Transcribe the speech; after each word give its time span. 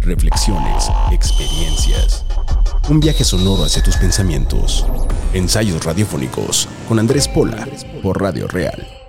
Reflexiones, 0.00 0.90
experiencias. 1.12 2.24
Un 2.88 3.00
viaje 3.00 3.24
sonoro 3.24 3.64
hacia 3.64 3.82
tus 3.82 3.96
pensamientos. 3.96 4.86
Ensayos 5.32 5.84
radiofónicos 5.84 6.68
con 6.88 6.98
Andrés 6.98 7.28
Pola 7.28 7.66
por 8.02 8.20
Radio 8.20 8.48
Real. 8.48 8.99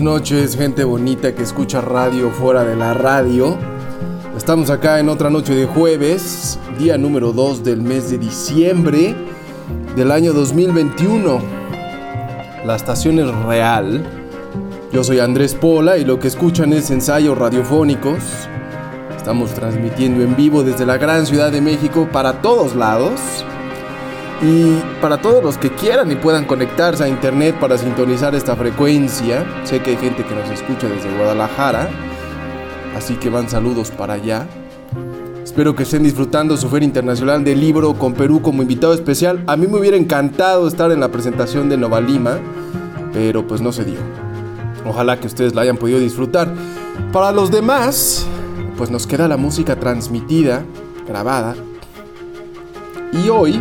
Noches, 0.00 0.56
gente 0.56 0.84
bonita 0.84 1.34
que 1.34 1.42
escucha 1.42 1.80
radio 1.80 2.30
fuera 2.30 2.64
de 2.64 2.76
la 2.76 2.94
radio. 2.94 3.56
Estamos 4.36 4.70
acá 4.70 4.98
en 4.98 5.08
otra 5.08 5.30
noche 5.30 5.54
de 5.54 5.66
jueves, 5.66 6.58
día 6.78 6.96
número 6.96 7.32
2 7.32 7.64
del 7.64 7.82
mes 7.82 8.10
de 8.10 8.18
diciembre 8.18 9.14
del 9.96 10.10
año 10.10 10.32
2021. 10.32 11.40
La 12.64 12.76
estación 12.76 13.18
es 13.18 13.34
real. 13.44 14.04
Yo 14.92 15.04
soy 15.04 15.18
Andrés 15.18 15.54
Pola 15.54 15.98
y 15.98 16.04
lo 16.04 16.18
que 16.18 16.28
escuchan 16.28 16.72
es 16.72 16.90
ensayos 16.90 17.36
radiofónicos. 17.36 18.22
Estamos 19.16 19.50
transmitiendo 19.54 20.22
en 20.22 20.36
vivo 20.36 20.62
desde 20.62 20.86
la 20.86 20.96
gran 20.96 21.26
ciudad 21.26 21.52
de 21.52 21.60
México 21.60 22.08
para 22.10 22.40
todos 22.40 22.74
lados. 22.74 23.20
Para 25.00 25.20
todos 25.20 25.42
los 25.42 25.56
que 25.56 25.70
quieran 25.70 26.10
y 26.12 26.16
puedan 26.16 26.44
conectarse 26.44 27.04
a 27.04 27.08
internet 27.08 27.56
para 27.58 27.78
sintonizar 27.78 28.34
esta 28.34 28.54
frecuencia, 28.54 29.44
sé 29.64 29.80
que 29.80 29.90
hay 29.90 29.96
gente 29.96 30.24
que 30.24 30.34
nos 30.34 30.48
escucha 30.50 30.88
desde 30.88 31.16
Guadalajara, 31.16 31.88
así 32.96 33.14
que 33.14 33.30
van 33.30 33.48
saludos 33.48 33.90
para 33.90 34.14
allá. 34.14 34.46
Espero 35.42 35.74
que 35.74 35.84
estén 35.84 36.02
disfrutando 36.02 36.56
su 36.56 36.68
Feria 36.68 36.86
Internacional 36.86 37.42
del 37.42 37.60
Libro 37.60 37.94
con 37.94 38.12
Perú 38.12 38.42
como 38.42 38.62
invitado 38.62 38.92
especial. 38.92 39.42
A 39.46 39.56
mí 39.56 39.66
me 39.66 39.78
hubiera 39.78 39.96
encantado 39.96 40.68
estar 40.68 40.92
en 40.92 41.00
la 41.00 41.08
presentación 41.08 41.68
de 41.68 41.76
Nova 41.76 42.00
Lima, 42.00 42.38
pero 43.12 43.46
pues 43.46 43.60
no 43.60 43.72
se 43.72 43.84
dio. 43.84 43.98
Ojalá 44.86 45.18
que 45.18 45.26
ustedes 45.26 45.54
la 45.54 45.62
hayan 45.62 45.76
podido 45.76 45.98
disfrutar. 45.98 46.52
Para 47.12 47.32
los 47.32 47.50
demás, 47.50 48.26
pues 48.76 48.90
nos 48.90 49.06
queda 49.06 49.28
la 49.28 49.36
música 49.36 49.76
transmitida, 49.76 50.62
grabada. 51.08 51.54
Y 53.12 53.28
hoy 53.28 53.60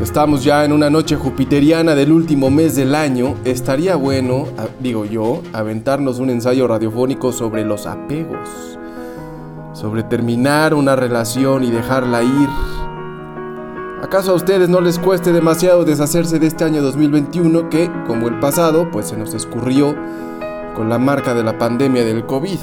estamos 0.00 0.42
ya 0.42 0.64
en 0.64 0.72
una 0.72 0.88
noche 0.88 1.16
jupiteriana 1.16 1.94
del 1.94 2.12
último 2.12 2.50
mes 2.50 2.74
del 2.74 2.94
año, 2.94 3.34
estaría 3.44 3.96
bueno, 3.96 4.46
digo 4.80 5.04
yo, 5.04 5.42
aventarnos 5.52 6.18
un 6.18 6.30
ensayo 6.30 6.66
radiofónico 6.66 7.32
sobre 7.32 7.64
los 7.64 7.86
apegos, 7.86 8.78
sobre 9.74 10.02
terminar 10.02 10.74
una 10.74 10.96
relación 10.96 11.64
y 11.64 11.70
dejarla 11.70 12.22
ir. 12.22 12.48
¿Acaso 14.02 14.32
a 14.32 14.34
ustedes 14.34 14.70
no 14.70 14.80
les 14.80 14.98
cueste 14.98 15.32
demasiado 15.32 15.84
deshacerse 15.84 16.38
de 16.38 16.46
este 16.46 16.64
año 16.64 16.80
2021 16.80 17.68
que, 17.68 17.90
como 18.06 18.28
el 18.28 18.38
pasado, 18.40 18.90
pues 18.90 19.08
se 19.08 19.16
nos 19.18 19.34
escurrió 19.34 19.94
con 20.74 20.88
la 20.88 20.98
marca 20.98 21.34
de 21.34 21.44
la 21.44 21.58
pandemia 21.58 22.04
del 22.04 22.24
COVID? 22.24 22.58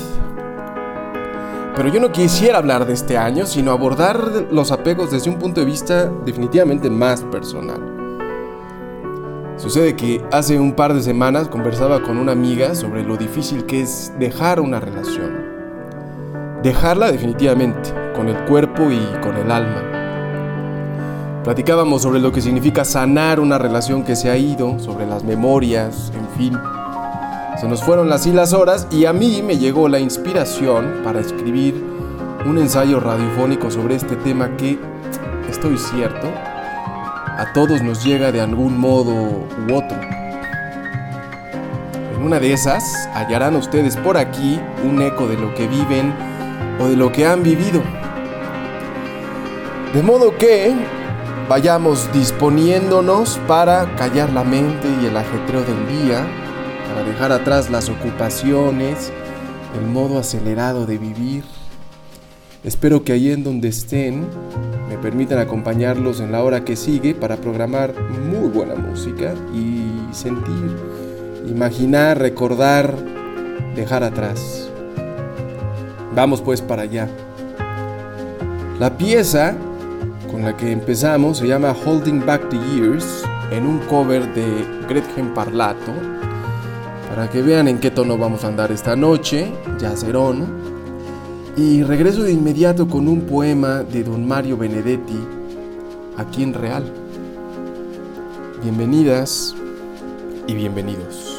Pero 1.77 1.89
yo 1.89 1.99
no 1.99 2.11
quisiera 2.11 2.57
hablar 2.57 2.87
de 2.87 2.93
este 2.93 3.19
año, 3.19 3.45
sino 3.45 3.71
abordar 3.71 4.47
los 4.49 4.71
apegos 4.71 5.11
desde 5.11 5.29
un 5.29 5.37
punto 5.37 5.59
de 5.59 5.67
vista 5.67 6.11
definitivamente 6.25 6.89
más 6.89 7.21
personal. 7.21 7.79
Sucede 9.57 9.95
que 9.95 10.25
hace 10.31 10.59
un 10.59 10.73
par 10.73 10.95
de 10.95 11.03
semanas 11.03 11.47
conversaba 11.47 12.01
con 12.01 12.17
una 12.17 12.31
amiga 12.31 12.73
sobre 12.73 13.03
lo 13.03 13.15
difícil 13.15 13.67
que 13.67 13.81
es 13.81 14.11
dejar 14.17 14.59
una 14.59 14.79
relación. 14.79 15.37
Dejarla 16.63 17.11
definitivamente, 17.11 17.93
con 18.15 18.27
el 18.27 18.43
cuerpo 18.45 18.89
y 18.89 19.21
con 19.21 19.37
el 19.37 19.51
alma. 19.51 19.83
Platicábamos 21.43 22.01
sobre 22.01 22.19
lo 22.19 22.31
que 22.31 22.41
significa 22.41 22.85
sanar 22.85 23.39
una 23.39 23.59
relación 23.59 24.03
que 24.03 24.15
se 24.15 24.31
ha 24.31 24.37
ido, 24.37 24.79
sobre 24.79 25.05
las 25.05 25.23
memorias, 25.23 26.11
en 26.15 26.27
fin. 26.39 26.59
Se 27.59 27.67
nos 27.67 27.83
fueron 27.83 28.07
las 28.07 28.27
y 28.27 28.31
las 28.31 28.53
horas 28.53 28.87
y 28.91 29.05
a 29.05 29.13
mí 29.13 29.41
me 29.41 29.57
llegó 29.57 29.89
la 29.89 29.97
inspiración 29.97 31.01
para 31.03 31.21
escribir 31.21 31.83
un 32.45 32.59
ensayo 32.59 32.99
radiofónico 32.99 33.71
sobre 33.71 33.95
este 33.95 34.15
tema 34.15 34.55
que, 34.57 34.77
estoy 35.49 35.75
cierto, 35.79 36.27
a 36.27 37.51
todos 37.55 37.81
nos 37.81 38.03
llega 38.03 38.31
de 38.31 38.41
algún 38.41 38.77
modo 38.77 39.11
u 39.11 39.73
otro. 39.73 39.97
En 42.15 42.21
una 42.23 42.39
de 42.39 42.53
esas 42.53 43.09
hallarán 43.15 43.55
ustedes 43.55 43.97
por 43.97 44.17
aquí 44.17 44.59
un 44.87 45.01
eco 45.01 45.27
de 45.27 45.37
lo 45.37 45.55
que 45.55 45.67
viven 45.67 46.13
o 46.79 46.87
de 46.87 46.95
lo 46.95 47.11
que 47.11 47.25
han 47.25 47.41
vivido. 47.41 47.81
De 49.95 50.03
modo 50.03 50.37
que 50.37 50.75
vayamos 51.49 52.07
disponiéndonos 52.13 53.39
para 53.47 53.95
callar 53.95 54.31
la 54.31 54.43
mente 54.43 54.87
y 55.01 55.07
el 55.07 55.17
ajetreo 55.17 55.61
del 55.61 55.87
día 55.87 56.27
dejar 57.03 57.31
atrás 57.31 57.69
las 57.69 57.89
ocupaciones, 57.89 59.11
el 59.79 59.87
modo 59.87 60.19
acelerado 60.19 60.85
de 60.85 60.97
vivir. 60.97 61.43
Espero 62.63 63.03
que 63.03 63.13
ahí 63.13 63.31
en 63.31 63.43
donde 63.43 63.69
estén 63.69 64.27
me 64.89 64.97
permitan 64.97 65.39
acompañarlos 65.39 66.19
en 66.19 66.31
la 66.31 66.43
hora 66.43 66.63
que 66.63 66.75
sigue 66.75 67.13
para 67.13 67.37
programar 67.37 67.93
muy 68.29 68.49
buena 68.49 68.75
música 68.75 69.33
y 69.53 70.13
sentir, 70.13 70.75
imaginar, 71.47 72.19
recordar, 72.19 72.95
dejar 73.75 74.03
atrás. 74.03 74.69
Vamos 76.15 76.41
pues 76.41 76.61
para 76.61 76.83
allá. 76.83 77.07
La 78.79 78.97
pieza 78.97 79.55
con 80.31 80.43
la 80.43 80.57
que 80.57 80.71
empezamos 80.71 81.37
se 81.37 81.47
llama 81.47 81.75
Holding 81.85 82.25
Back 82.25 82.49
the 82.49 82.57
Years 82.57 83.23
en 83.51 83.65
un 83.65 83.79
cover 83.87 84.33
de 84.33 84.45
Gretchen 84.89 85.33
Parlato 85.33 85.93
para 87.17 87.31
que 87.31 87.41
vean 87.41 87.67
en 87.67 87.79
qué 87.79 87.89
tono 87.89 88.15
vamos 88.15 88.43
a 88.43 88.47
andar 88.47 88.71
esta 88.71 88.95
noche, 88.95 89.51
Yacerón. 89.79 90.45
Y 91.57 91.81
regreso 91.81 92.21
de 92.21 92.31
inmediato 92.31 92.87
con 92.87 93.07
un 93.07 93.21
poema 93.21 93.81
de 93.81 94.03
don 94.03 94.27
Mario 94.27 94.55
Benedetti 94.55 95.17
aquí 96.15 96.43
en 96.43 96.53
Real. 96.53 96.83
Bienvenidas 98.61 99.55
y 100.45 100.53
bienvenidos. 100.53 101.36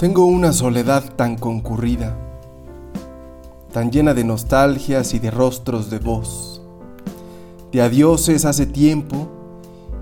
Tengo 0.00 0.24
una 0.24 0.54
soledad 0.54 1.14
tan 1.14 1.36
concurrida, 1.36 2.16
tan 3.70 3.90
llena 3.90 4.14
de 4.14 4.24
nostalgias 4.24 5.12
y 5.12 5.18
de 5.18 5.30
rostros 5.30 5.90
de 5.90 5.98
voz, 5.98 6.62
de 7.70 7.82
adioses 7.82 8.46
hace 8.46 8.64
tiempo 8.64 9.28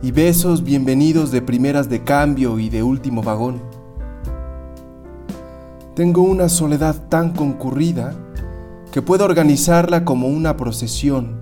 y 0.01 0.13
besos 0.13 0.63
bienvenidos 0.63 1.33
de 1.33 1.43
primeras 1.43 1.89
de 1.89 2.05
cambio 2.05 2.61
y 2.61 2.69
de 2.69 2.85
último 2.85 3.25
vagón. 3.25 3.61
Tengo 5.97 6.23
una 6.23 6.49
soledad 6.49 7.09
tan 7.09 7.33
concurrida 7.33 8.15
que 8.93 9.03
puedo 9.03 9.25
organizarla 9.25 10.05
como 10.05 10.29
una 10.29 10.57
procesión, 10.57 11.41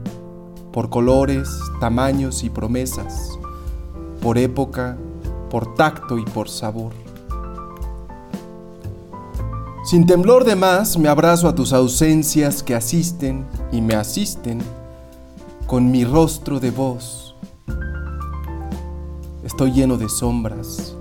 por 0.72 0.88
colores, 0.88 1.50
tamaños 1.78 2.42
y 2.42 2.48
promesas, 2.48 3.38
por 4.22 4.38
época, 4.38 4.96
por 5.50 5.74
tacto 5.74 6.16
y 6.16 6.24
por 6.24 6.48
sabor. 6.48 7.05
Sin 9.86 10.04
temblor 10.04 10.42
de 10.42 10.56
más, 10.56 10.98
me 10.98 11.08
abrazo 11.08 11.46
a 11.46 11.54
tus 11.54 11.72
ausencias 11.72 12.64
que 12.64 12.74
asisten 12.74 13.46
y 13.70 13.80
me 13.80 13.94
asisten 13.94 14.58
con 15.68 15.92
mi 15.92 16.04
rostro 16.04 16.58
de 16.58 16.72
voz. 16.72 17.36
Estoy 19.44 19.70
lleno 19.70 19.96
de 19.96 20.08
sombras, 20.08 20.96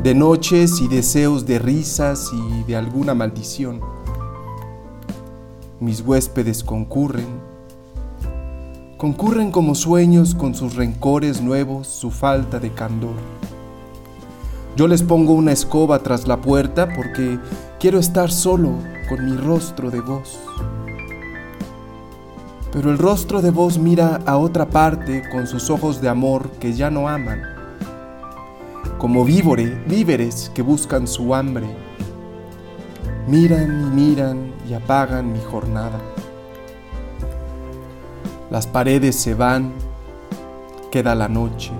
de 0.00 0.14
noches 0.14 0.80
y 0.80 0.86
deseos 0.86 1.44
de 1.44 1.58
risas 1.58 2.30
y 2.32 2.62
de 2.62 2.76
alguna 2.76 3.14
maldición. 3.14 3.80
Mis 5.80 6.00
huéspedes 6.00 6.62
concurren, 6.62 7.26
concurren 8.96 9.50
como 9.50 9.74
sueños 9.74 10.36
con 10.36 10.54
sus 10.54 10.76
rencores 10.76 11.40
nuevos, 11.40 11.88
su 11.88 12.12
falta 12.12 12.60
de 12.60 12.72
candor. 12.72 13.16
Yo 14.78 14.86
les 14.86 15.02
pongo 15.02 15.32
una 15.32 15.50
escoba 15.50 15.98
tras 16.04 16.28
la 16.28 16.36
puerta 16.36 16.88
porque 16.94 17.40
quiero 17.80 17.98
estar 17.98 18.30
solo 18.30 18.74
con 19.08 19.24
mi 19.28 19.36
rostro 19.36 19.90
de 19.90 20.00
voz. 20.00 20.38
Pero 22.70 22.92
el 22.92 22.96
rostro 22.96 23.42
de 23.42 23.50
voz 23.50 23.76
mira 23.76 24.20
a 24.24 24.36
otra 24.36 24.70
parte 24.70 25.28
con 25.32 25.48
sus 25.48 25.68
ojos 25.68 26.00
de 26.00 26.08
amor 26.08 26.52
que 26.60 26.74
ya 26.74 26.92
no 26.92 27.08
aman, 27.08 27.42
como 28.98 29.24
vívore, 29.24 29.82
víveres 29.88 30.52
que 30.54 30.62
buscan 30.62 31.08
su 31.08 31.34
hambre. 31.34 31.66
Miran 33.26 33.84
y 33.84 33.96
miran 33.96 34.52
y 34.70 34.74
apagan 34.74 35.32
mi 35.32 35.40
jornada. 35.40 36.00
Las 38.48 38.68
paredes 38.68 39.16
se 39.16 39.34
van, 39.34 39.72
queda 40.92 41.16
la 41.16 41.26
noche. 41.26 41.72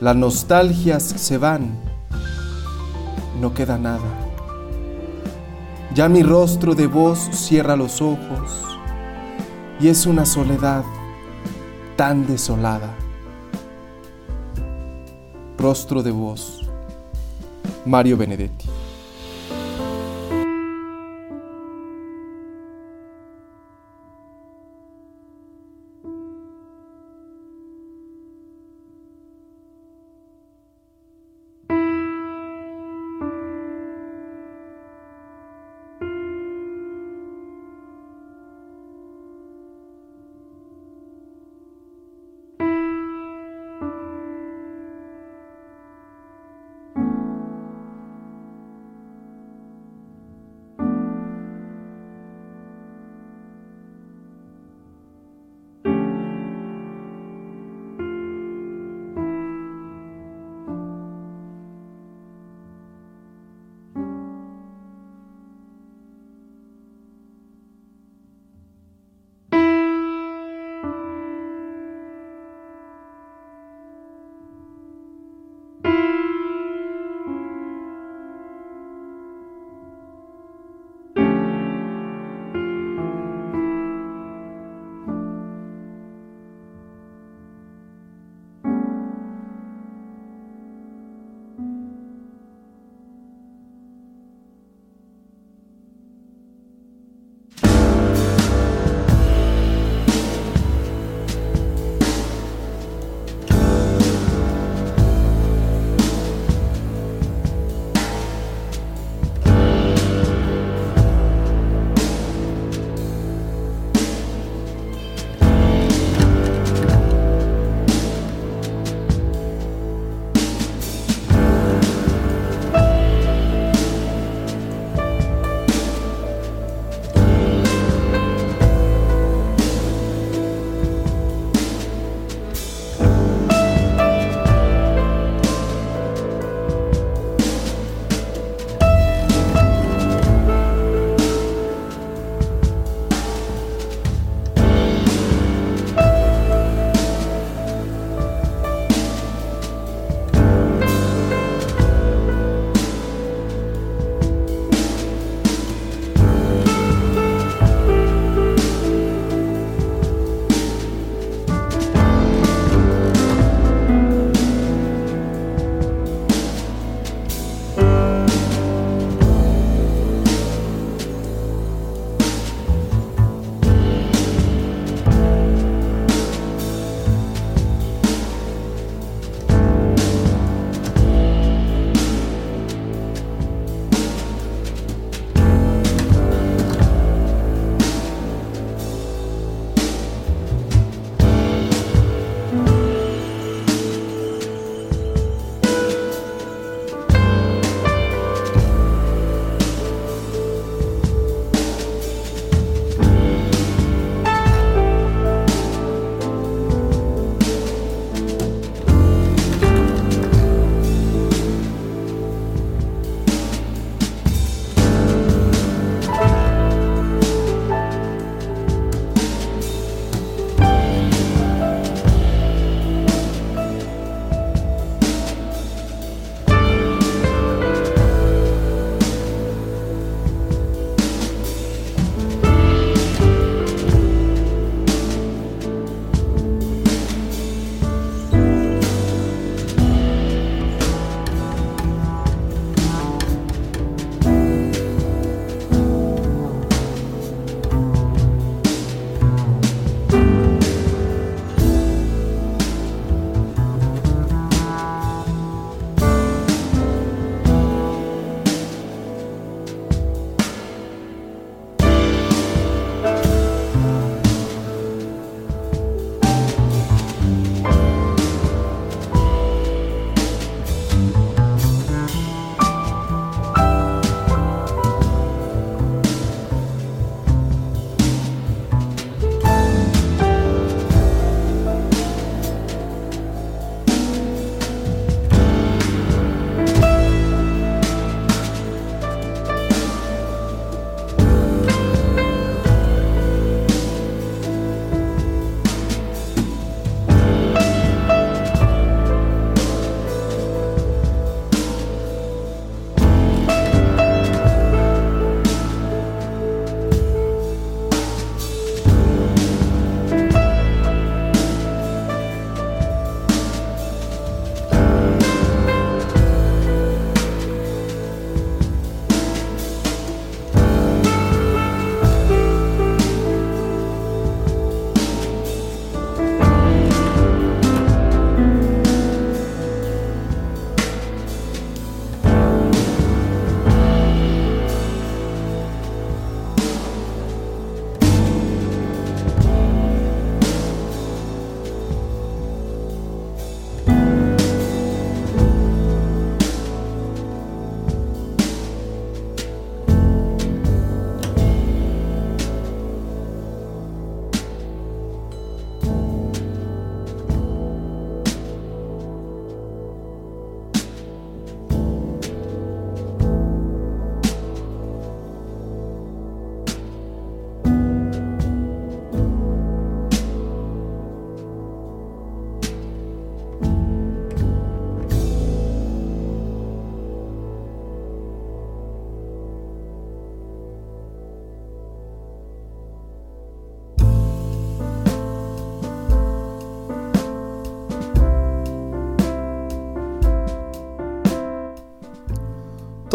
Las 0.00 0.14
nostalgias 0.14 1.02
se 1.02 1.38
van, 1.38 1.70
no 3.40 3.54
queda 3.54 3.78
nada. 3.78 4.04
Ya 5.94 6.10
mi 6.10 6.22
rostro 6.22 6.74
de 6.74 6.86
voz 6.86 7.18
cierra 7.32 7.76
los 7.76 8.02
ojos 8.02 8.62
y 9.80 9.88
es 9.88 10.04
una 10.04 10.26
soledad 10.26 10.84
tan 11.96 12.26
desolada. 12.26 12.94
Rostro 15.56 16.02
de 16.02 16.10
voz, 16.10 16.68
Mario 17.86 18.18
Benedetti. 18.18 18.65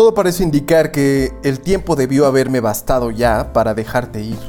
Todo 0.02 0.16
parece 0.16 0.42
indicar 0.42 0.92
que 0.92 1.32
el 1.44 1.60
tiempo 1.60 1.96
debió 1.96 2.26
haberme 2.26 2.60
bastado 2.60 3.12
ya 3.12 3.54
para 3.54 3.76
dejarte 3.76 4.24
ir. 4.24 4.40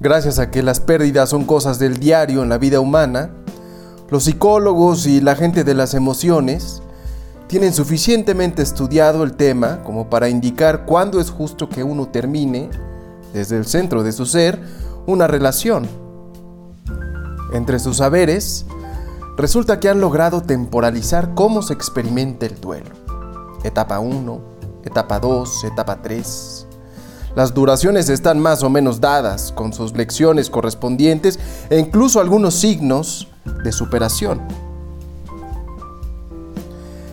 Gracias 0.00 0.40
a 0.40 0.50
que 0.50 0.64
las 0.64 0.80
pérdidas 0.80 1.28
son 1.28 1.44
cosas 1.44 1.78
del 1.78 2.00
diario 2.00 2.42
en 2.42 2.48
la 2.48 2.58
vida 2.58 2.80
humana, 2.80 3.30
los 4.10 4.24
psicólogos 4.24 5.06
y 5.06 5.20
la 5.20 5.36
gente 5.36 5.62
de 5.62 5.74
las 5.74 5.94
emociones 5.94 6.82
tienen 7.46 7.72
suficientemente 7.72 8.62
estudiado 8.62 9.22
el 9.22 9.34
tema 9.34 9.80
como 9.84 10.10
para 10.10 10.28
indicar 10.28 10.84
cuándo 10.84 11.20
es 11.20 11.30
justo 11.30 11.68
que 11.68 11.84
uno 11.84 12.08
termine, 12.08 12.68
desde 13.32 13.58
el 13.58 13.66
centro 13.66 14.02
de 14.02 14.10
su 14.10 14.26
ser, 14.26 14.60
una 15.06 15.28
relación. 15.28 15.86
Entre 17.52 17.78
sus 17.78 17.98
saberes, 17.98 18.66
resulta 19.38 19.78
que 19.78 19.88
han 19.88 20.00
logrado 20.00 20.42
temporalizar 20.42 21.32
cómo 21.34 21.62
se 21.62 21.72
experimenta 21.72 22.44
el 22.44 22.60
duelo. 22.60 22.90
Etapa 23.62 24.00
1, 24.00 24.40
etapa 24.84 25.20
2, 25.20 25.64
etapa 25.64 26.02
3. 26.02 26.66
Las 27.36 27.54
duraciones 27.54 28.08
están 28.08 28.40
más 28.40 28.64
o 28.64 28.68
menos 28.68 29.00
dadas, 29.00 29.52
con 29.52 29.72
sus 29.72 29.96
lecciones 29.96 30.50
correspondientes 30.50 31.38
e 31.70 31.78
incluso 31.78 32.20
algunos 32.20 32.54
signos 32.54 33.28
de 33.62 33.70
superación. 33.70 34.40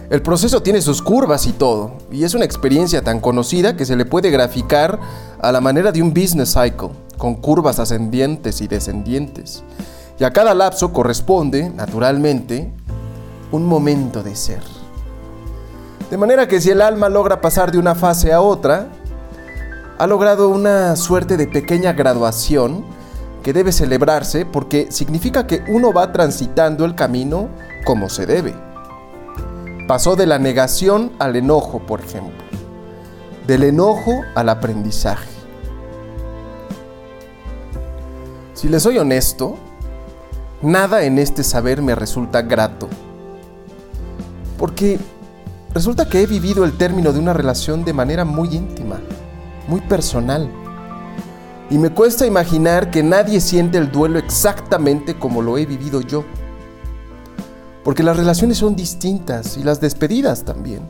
El 0.10 0.24
proceso 0.24 0.64
tiene 0.64 0.82
sus 0.82 1.04
curvas 1.04 1.46
y 1.46 1.52
todo, 1.52 1.92
y 2.12 2.24
es 2.24 2.34
una 2.34 2.46
experiencia 2.46 3.04
tan 3.04 3.20
conocida 3.20 3.78
que 3.78 3.86
se 3.86 3.96
le 3.96 4.06
puede 4.06 4.32
graficar 4.32 5.00
a 5.40 5.52
la 5.52 5.62
manera 5.62 5.92
de 5.92 6.02
un 6.02 6.12
business 6.12 6.54
cycle, 6.54 6.90
con 7.20 7.36
curvas 7.36 7.78
ascendientes 7.78 8.62
y 8.62 8.68
descendientes. 8.68 9.64
Y 10.20 10.24
a 10.24 10.32
cada 10.32 10.54
lapso 10.54 10.94
corresponde, 10.94 11.70
naturalmente, 11.70 12.72
un 13.52 13.66
momento 13.66 14.24
de 14.24 14.36
ser. 14.36 14.62
De 16.10 16.18
manera 16.18 16.48
que 16.48 16.62
si 16.62 16.70
el 16.70 16.82
alma 16.82 17.10
logra 17.10 17.42
pasar 17.42 17.72
de 17.72 17.80
una 17.80 17.96
fase 17.96 18.32
a 18.32 18.42
otra, 18.42 18.88
ha 19.98 20.08
logrado 20.08 20.50
una 20.50 20.96
suerte 20.96 21.36
de 21.36 21.48
pequeña 21.48 21.94
graduación 21.94 22.86
que 23.44 23.54
debe 23.54 23.72
celebrarse 23.72 24.46
porque 24.46 24.92
significa 24.92 25.48
que 25.48 25.64
uno 25.68 25.94
va 25.94 26.12
transitando 26.12 26.86
el 26.86 26.96
camino 26.96 27.50
como 27.86 28.10
se 28.10 28.26
debe. 28.26 28.56
Pasó 29.88 30.16
de 30.16 30.26
la 30.26 30.40
negación 30.40 31.12
al 31.20 31.36
enojo, 31.36 31.80
por 31.80 32.02
ejemplo. 32.02 32.44
Del 33.46 33.64
enojo 33.64 34.24
al 34.34 34.50
aprendizaje. 34.50 35.30
Si 38.54 38.68
le 38.68 38.80
soy 38.80 38.98
honesto, 38.98 39.58
nada 40.66 41.04
en 41.04 41.20
este 41.20 41.44
saber 41.44 41.82
me 41.82 41.96
resulta 41.96 42.42
grato. 42.42 42.90
Porque 44.58 45.00
resulta 45.74 46.10
que 46.10 46.22
he 46.22 46.26
vivido 46.26 46.66
el 46.66 46.78
término 46.78 47.14
de 47.14 47.20
una 47.20 47.34
relación 47.34 47.86
de 47.86 47.94
manera 47.94 48.26
muy 48.26 48.50
íntima, 48.56 49.00
muy 49.68 49.82
personal. 49.82 50.50
Y 51.70 51.78
me 51.78 51.92
cuesta 51.92 52.26
imaginar 52.26 52.92
que 52.92 53.04
nadie 53.04 53.42
siente 53.42 53.78
el 53.78 53.92
duelo 53.92 54.20
exactamente 54.20 55.18
como 55.18 55.42
lo 55.42 55.58
he 55.58 55.66
vivido 55.66 56.02
yo. 56.02 56.24
Porque 57.84 58.04
las 58.04 58.18
relaciones 58.18 58.58
son 58.58 58.76
distintas 58.76 59.58
y 59.58 59.64
las 59.64 59.80
despedidas 59.80 60.44
también, 60.44 60.82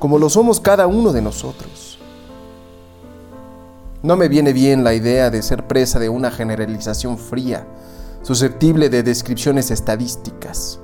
como 0.00 0.18
lo 0.18 0.28
somos 0.28 0.58
cada 0.58 0.88
uno 0.88 1.12
de 1.12 1.22
nosotros. 1.22 1.98
No 4.02 4.16
me 4.16 4.28
viene 4.28 4.52
bien 4.52 4.82
la 4.82 4.94
idea 4.94 5.30
de 5.30 5.42
ser 5.42 5.66
presa 5.66 6.00
de 6.00 6.08
una 6.08 6.30
generalización 6.30 7.18
fría, 7.18 7.66
susceptible 8.22 8.88
de 8.88 9.02
descripciones 9.02 9.70
estadísticas. 9.70 10.80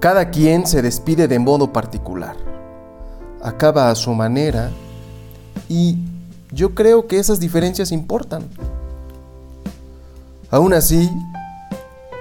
Cada 0.00 0.30
quien 0.30 0.66
se 0.66 0.82
despide 0.82 1.28
de 1.28 1.38
modo 1.38 1.72
particular, 1.72 2.36
acaba 3.42 3.90
a 3.90 3.94
su 3.94 4.12
manera 4.12 4.70
y 5.68 5.98
yo 6.52 6.74
creo 6.74 7.06
que 7.06 7.18
esas 7.18 7.40
diferencias 7.40 7.90
importan. 7.90 8.44
Aún 10.50 10.72
así, 10.74 11.10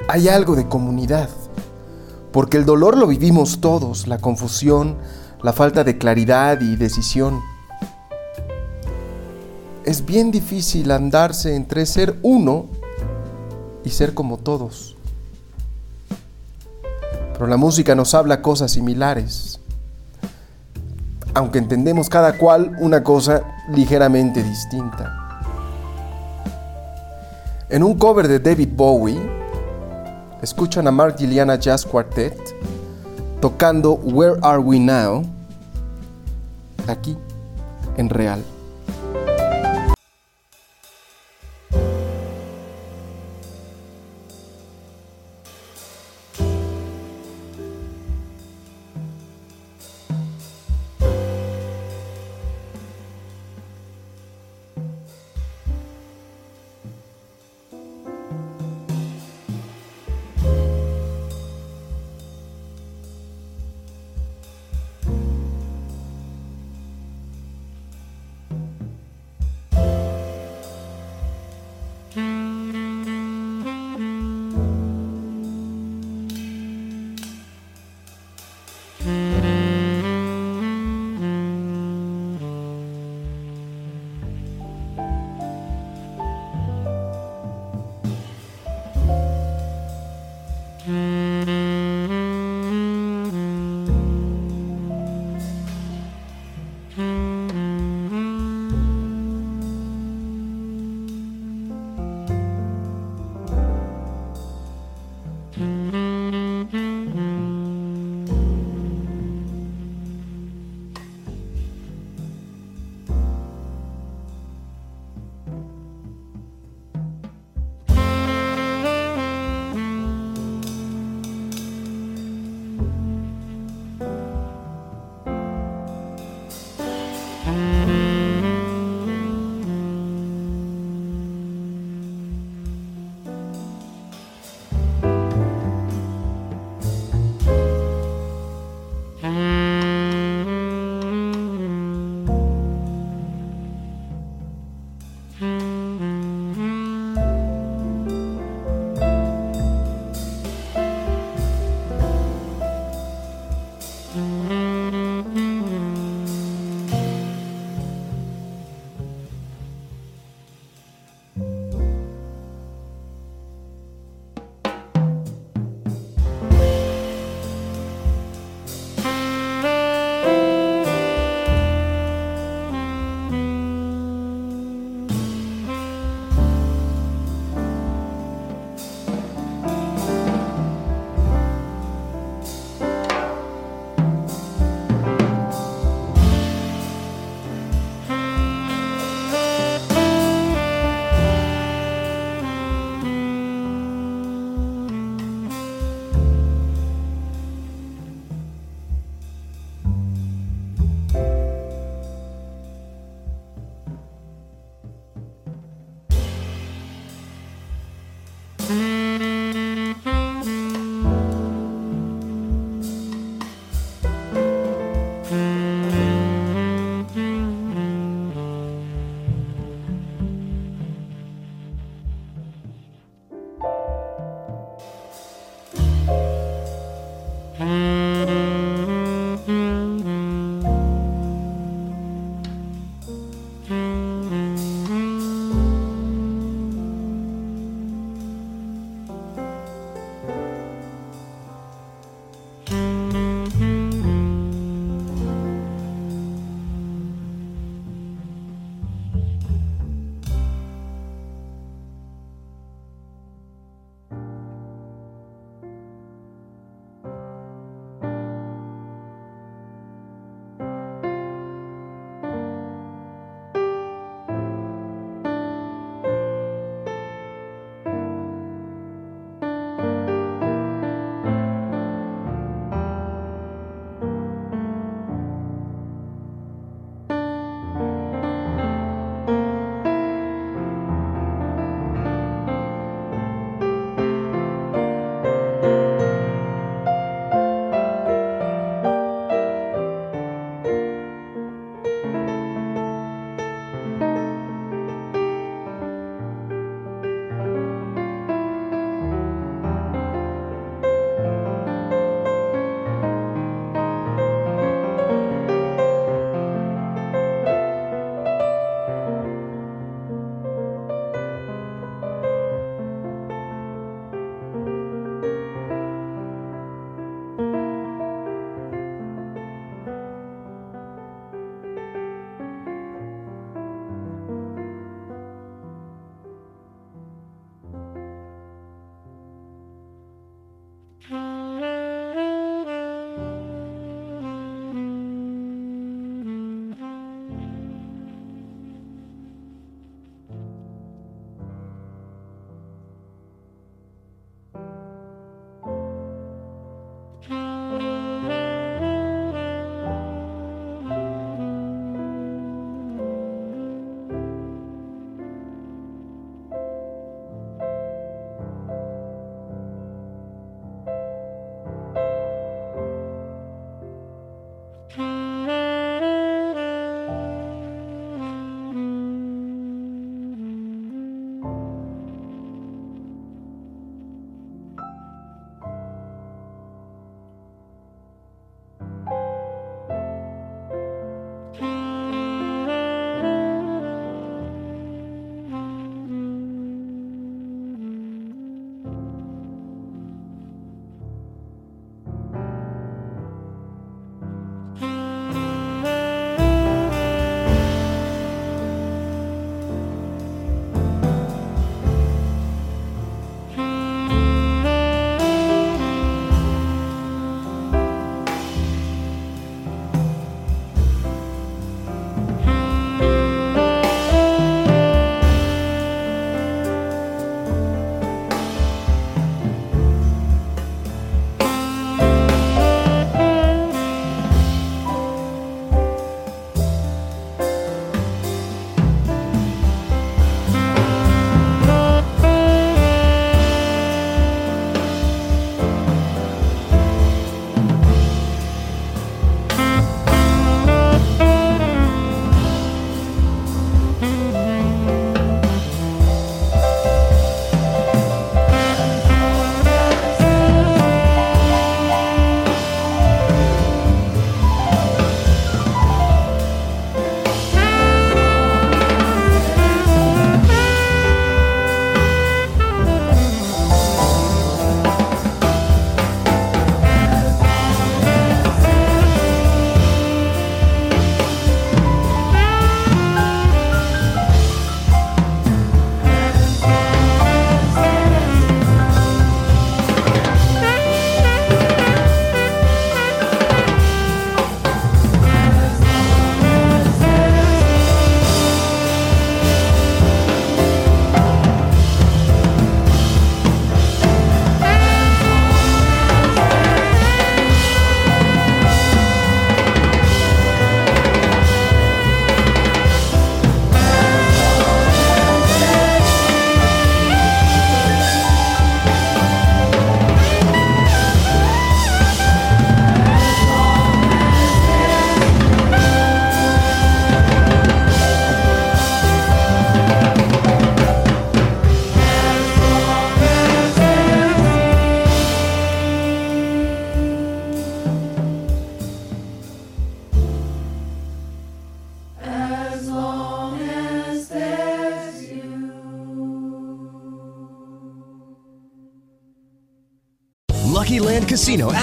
hay 0.08 0.28
algo 0.28 0.56
de 0.56 0.68
comunidad, 0.68 1.30
porque 2.32 2.58
el 2.58 2.66
dolor 2.66 2.98
lo 2.98 3.08
vivimos 3.08 3.62
todos, 3.62 4.08
la 4.08 4.18
confusión, 4.18 4.98
la 5.42 5.54
falta 5.54 5.84
de 5.84 5.98
claridad 5.98 6.62
y 6.62 6.76
decisión. 6.76 7.42
Es 9.86 10.06
bien 10.06 10.32
difícil 10.32 10.92
andarse 10.92 11.56
entre 11.56 11.86
ser 11.86 12.18
uno 12.22 12.68
y 13.84 13.90
ser 13.90 14.14
como 14.14 14.38
todos. 14.38 14.96
Pero 17.34 17.48
la 17.48 17.58
música 17.58 17.94
nos 17.94 18.14
habla 18.14 18.42
cosas 18.42 18.72
similares, 18.72 19.60
aunque 21.34 21.58
entendemos 21.58 22.08
cada 22.08 22.38
cual 22.38 22.78
una 22.80 23.04
cosa 23.04 23.44
ligeramente 23.74 24.42
distinta. 24.42 25.20
En 27.70 27.84
un 27.84 27.98
cover 27.98 28.30
de 28.30 28.40
David 28.40 28.70
Bowie, 28.74 29.20
escuchan 30.42 30.88
a 30.88 30.92
Mark 30.92 31.18
Gilliana 31.18 31.56
Jazz 31.56 31.86
Quartet 31.86 32.38
tocando 33.42 33.96
Where 33.96 34.40
Are 34.42 34.60
We 34.60 34.80
Now 34.80 35.24
aquí 36.88 37.18
en 37.98 38.10
Real. 38.10 38.42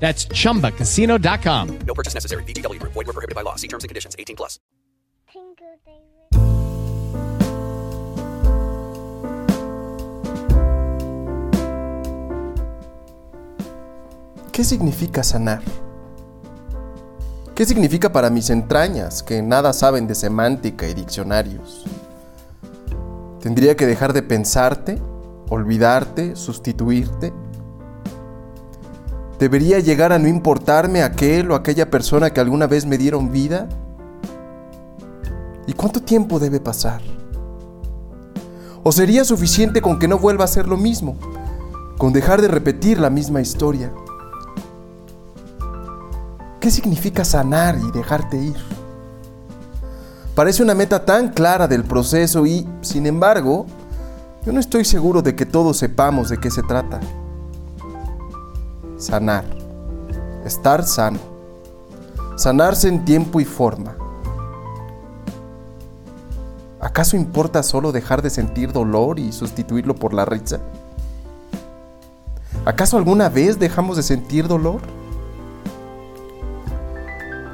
That's 0.00 0.26
chumbacasino.com. 0.28 1.78
No 1.86 1.94
purchase 1.94 2.14
necessary. 2.14 2.42
VGW 2.44 2.80
Group. 2.80 2.94
Void 2.94 3.06
were 3.06 3.12
prohibited 3.12 3.34
by 3.34 3.42
law. 3.42 3.56
See 3.56 3.68
terms 3.68 3.84
and 3.84 3.90
conditions. 3.90 4.16
18 4.18 4.36
plus. 4.36 4.58
¿Qué 14.58 14.64
significa 14.64 15.22
sanar? 15.22 15.62
¿Qué 17.54 17.64
significa 17.64 18.10
para 18.10 18.28
mis 18.28 18.50
entrañas 18.50 19.22
que 19.22 19.40
nada 19.40 19.72
saben 19.72 20.08
de 20.08 20.16
semántica 20.16 20.88
y 20.88 20.94
diccionarios? 20.94 21.84
¿Tendría 23.40 23.76
que 23.76 23.86
dejar 23.86 24.12
de 24.12 24.22
pensarte, 24.24 25.00
olvidarte, 25.48 26.34
sustituirte? 26.34 27.32
¿Debería 29.38 29.78
llegar 29.78 30.12
a 30.12 30.18
no 30.18 30.26
importarme 30.26 31.02
aquel 31.02 31.52
o 31.52 31.54
aquella 31.54 31.90
persona 31.90 32.30
que 32.30 32.40
alguna 32.40 32.66
vez 32.66 32.86
me 32.86 32.98
dieron 32.98 33.30
vida? 33.30 33.68
¿Y 35.68 35.74
cuánto 35.74 36.02
tiempo 36.02 36.40
debe 36.40 36.58
pasar? 36.58 37.00
¿O 38.82 38.90
sería 38.90 39.24
suficiente 39.24 39.80
con 39.80 40.00
que 40.00 40.08
no 40.08 40.18
vuelva 40.18 40.44
a 40.44 40.48
ser 40.48 40.66
lo 40.66 40.76
mismo? 40.76 41.16
Con 41.98 42.12
dejar 42.12 42.40
de 42.40 42.48
repetir 42.48 42.98
la 42.98 43.10
misma 43.10 43.40
historia. 43.40 43.92
¿Qué 46.58 46.70
significa 46.72 47.24
sanar 47.24 47.78
y 47.78 47.92
dejarte 47.92 48.38
ir? 48.38 48.56
Parece 50.34 50.64
una 50.64 50.74
meta 50.74 51.04
tan 51.04 51.28
clara 51.28 51.68
del 51.68 51.84
proceso 51.84 52.44
y, 52.44 52.66
sin 52.80 53.06
embargo, 53.06 53.66
yo 54.44 54.52
no 54.52 54.58
estoy 54.58 54.84
seguro 54.84 55.22
de 55.22 55.36
que 55.36 55.46
todos 55.46 55.76
sepamos 55.76 56.28
de 56.28 56.38
qué 56.38 56.50
se 56.50 56.62
trata. 56.62 57.00
Sanar. 58.98 59.44
Estar 60.44 60.84
sano. 60.84 61.20
Sanarse 62.36 62.88
en 62.88 63.04
tiempo 63.04 63.40
y 63.40 63.44
forma. 63.44 63.94
¿Acaso 66.80 67.16
importa 67.16 67.62
solo 67.62 67.92
dejar 67.92 68.22
de 68.22 68.30
sentir 68.30 68.72
dolor 68.72 69.20
y 69.20 69.30
sustituirlo 69.30 69.94
por 69.94 70.12
la 70.12 70.24
risa? 70.24 70.58
¿Acaso 72.64 72.96
alguna 72.96 73.28
vez 73.28 73.60
dejamos 73.60 73.96
de 73.96 74.02
sentir 74.02 74.48
dolor? 74.48 74.80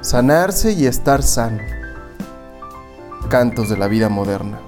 Sanarse 0.01 0.73
y 0.73 0.87
estar 0.87 1.23
sano. 1.23 1.61
Cantos 3.29 3.69
de 3.69 3.77
la 3.77 3.89
vida 3.89 4.09
moderna. 4.09 4.61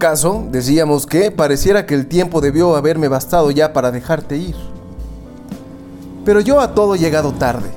Caso, 0.00 0.44
decíamos 0.50 1.06
que 1.06 1.30
pareciera 1.30 1.86
que 1.86 1.94
el 1.94 2.08
tiempo 2.08 2.40
debió 2.40 2.74
haberme 2.74 3.06
bastado 3.06 3.52
ya 3.52 3.72
para 3.72 3.92
dejarte 3.92 4.36
ir. 4.36 4.56
Pero 6.24 6.40
yo 6.40 6.58
a 6.60 6.74
todo 6.74 6.96
llegado 6.96 7.30
tarde. 7.32 7.70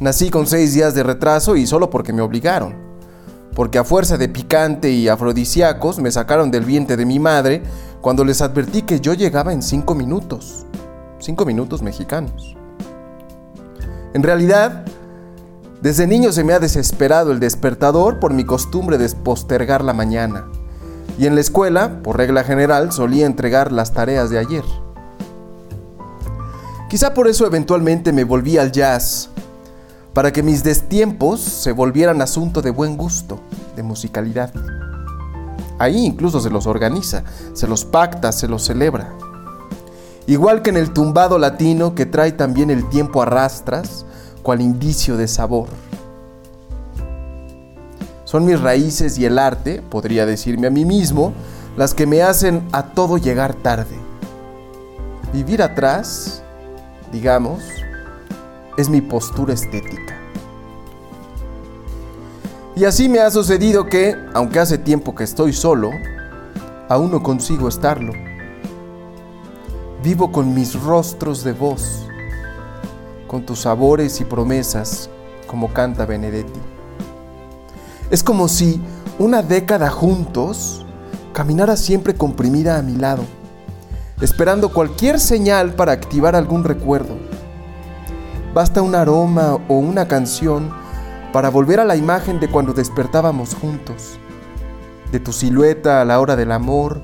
Nací 0.00 0.30
con 0.30 0.46
seis 0.46 0.72
días 0.72 0.94
de 0.94 1.02
retraso 1.02 1.56
y 1.56 1.66
solo 1.66 1.90
porque 1.90 2.14
me 2.14 2.22
obligaron. 2.22 2.88
porque 3.54 3.78
a 3.78 3.82
fuerza 3.82 4.16
de 4.16 4.28
picante 4.28 4.90
y 4.92 5.08
afrodisíacos 5.08 5.98
me 5.98 6.12
sacaron 6.12 6.52
del 6.52 6.64
vientre 6.64 6.96
de 6.96 7.04
mi 7.04 7.18
madre 7.18 7.64
cuando 8.00 8.24
les 8.24 8.40
advertí 8.40 8.82
que 8.82 9.00
yo 9.00 9.14
llegaba 9.14 9.52
en 9.52 9.62
cinco 9.62 9.96
minutos. 9.96 10.64
Cinco 11.18 11.44
minutos 11.44 11.82
mexicanos. 11.82 12.56
En 14.14 14.22
realidad, 14.22 14.84
desde 15.82 16.06
niño 16.06 16.30
se 16.30 16.44
me 16.44 16.52
ha 16.52 16.60
desesperado 16.60 17.32
el 17.32 17.40
despertador 17.40 18.20
por 18.20 18.32
mi 18.32 18.44
costumbre 18.44 18.96
de 18.96 19.08
postergar 19.08 19.82
la 19.82 19.92
mañana. 19.92 20.46
Y 21.18 21.26
en 21.26 21.34
la 21.34 21.40
escuela, 21.40 22.00
por 22.02 22.16
regla 22.16 22.44
general, 22.44 22.92
solía 22.92 23.26
entregar 23.26 23.72
las 23.72 23.92
tareas 23.92 24.30
de 24.30 24.38
ayer. 24.38 24.64
Quizá 26.88 27.12
por 27.12 27.26
eso 27.26 27.44
eventualmente 27.44 28.12
me 28.12 28.24
volví 28.24 28.56
al 28.56 28.70
jazz, 28.70 29.28
para 30.14 30.32
que 30.32 30.42
mis 30.42 30.62
destiempos 30.62 31.40
se 31.40 31.72
volvieran 31.72 32.22
asunto 32.22 32.62
de 32.62 32.70
buen 32.70 32.96
gusto, 32.96 33.40
de 33.74 33.82
musicalidad. 33.82 34.52
Ahí 35.78 36.04
incluso 36.04 36.40
se 36.40 36.50
los 36.50 36.66
organiza, 36.66 37.24
se 37.52 37.66
los 37.66 37.84
pacta, 37.84 38.32
se 38.32 38.48
los 38.48 38.64
celebra. 38.64 39.12
Igual 40.26 40.62
que 40.62 40.70
en 40.70 40.76
el 40.76 40.92
tumbado 40.92 41.38
latino 41.38 41.94
que 41.94 42.06
trae 42.06 42.32
también 42.32 42.70
el 42.70 42.88
tiempo 42.88 43.22
a 43.22 43.26
rastras, 43.26 44.06
cual 44.42 44.60
indicio 44.60 45.16
de 45.16 45.26
sabor. 45.28 45.68
Son 48.28 48.44
mis 48.44 48.60
raíces 48.60 49.16
y 49.16 49.24
el 49.24 49.38
arte, 49.38 49.80
podría 49.80 50.26
decirme 50.26 50.66
a 50.66 50.70
mí 50.70 50.84
mismo, 50.84 51.32
las 51.78 51.94
que 51.94 52.06
me 52.06 52.20
hacen 52.20 52.62
a 52.72 52.88
todo 52.92 53.16
llegar 53.16 53.54
tarde. 53.54 53.96
Vivir 55.32 55.62
atrás, 55.62 56.42
digamos, 57.10 57.64
es 58.76 58.90
mi 58.90 59.00
postura 59.00 59.54
estética. 59.54 60.18
Y 62.76 62.84
así 62.84 63.08
me 63.08 63.20
ha 63.20 63.30
sucedido 63.30 63.86
que, 63.86 64.14
aunque 64.34 64.58
hace 64.58 64.76
tiempo 64.76 65.14
que 65.14 65.24
estoy 65.24 65.54
solo, 65.54 65.90
aún 66.90 67.10
no 67.10 67.22
consigo 67.22 67.66
estarlo. 67.66 68.12
Vivo 70.04 70.30
con 70.30 70.52
mis 70.52 70.78
rostros 70.78 71.44
de 71.44 71.52
voz, 71.52 72.06
con 73.26 73.46
tus 73.46 73.60
sabores 73.60 74.20
y 74.20 74.26
promesas, 74.26 75.08
como 75.46 75.72
canta 75.72 76.04
Benedetti. 76.04 76.77
Es 78.10 78.22
como 78.22 78.48
si 78.48 78.80
una 79.18 79.42
década 79.42 79.90
juntos 79.90 80.86
caminara 81.34 81.76
siempre 81.76 82.14
comprimida 82.14 82.78
a 82.78 82.82
mi 82.82 82.96
lado, 82.96 83.24
esperando 84.22 84.72
cualquier 84.72 85.20
señal 85.20 85.74
para 85.74 85.92
activar 85.92 86.34
algún 86.34 86.64
recuerdo. 86.64 87.18
Basta 88.54 88.80
un 88.80 88.94
aroma 88.94 89.58
o 89.68 89.74
una 89.74 90.08
canción 90.08 90.70
para 91.34 91.50
volver 91.50 91.80
a 91.80 91.84
la 91.84 91.96
imagen 91.96 92.40
de 92.40 92.48
cuando 92.48 92.72
despertábamos 92.72 93.54
juntos, 93.54 94.18
de 95.12 95.20
tu 95.20 95.34
silueta 95.34 96.00
a 96.00 96.06
la 96.06 96.18
hora 96.18 96.34
del 96.34 96.52
amor, 96.52 97.02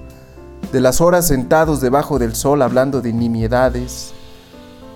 de 0.72 0.80
las 0.80 1.02
horas 1.02 1.26
sentados 1.26 1.82
debajo 1.82 2.18
del 2.18 2.34
sol 2.34 2.62
hablando 2.62 3.02
de 3.02 3.12
nimiedades, 3.12 4.14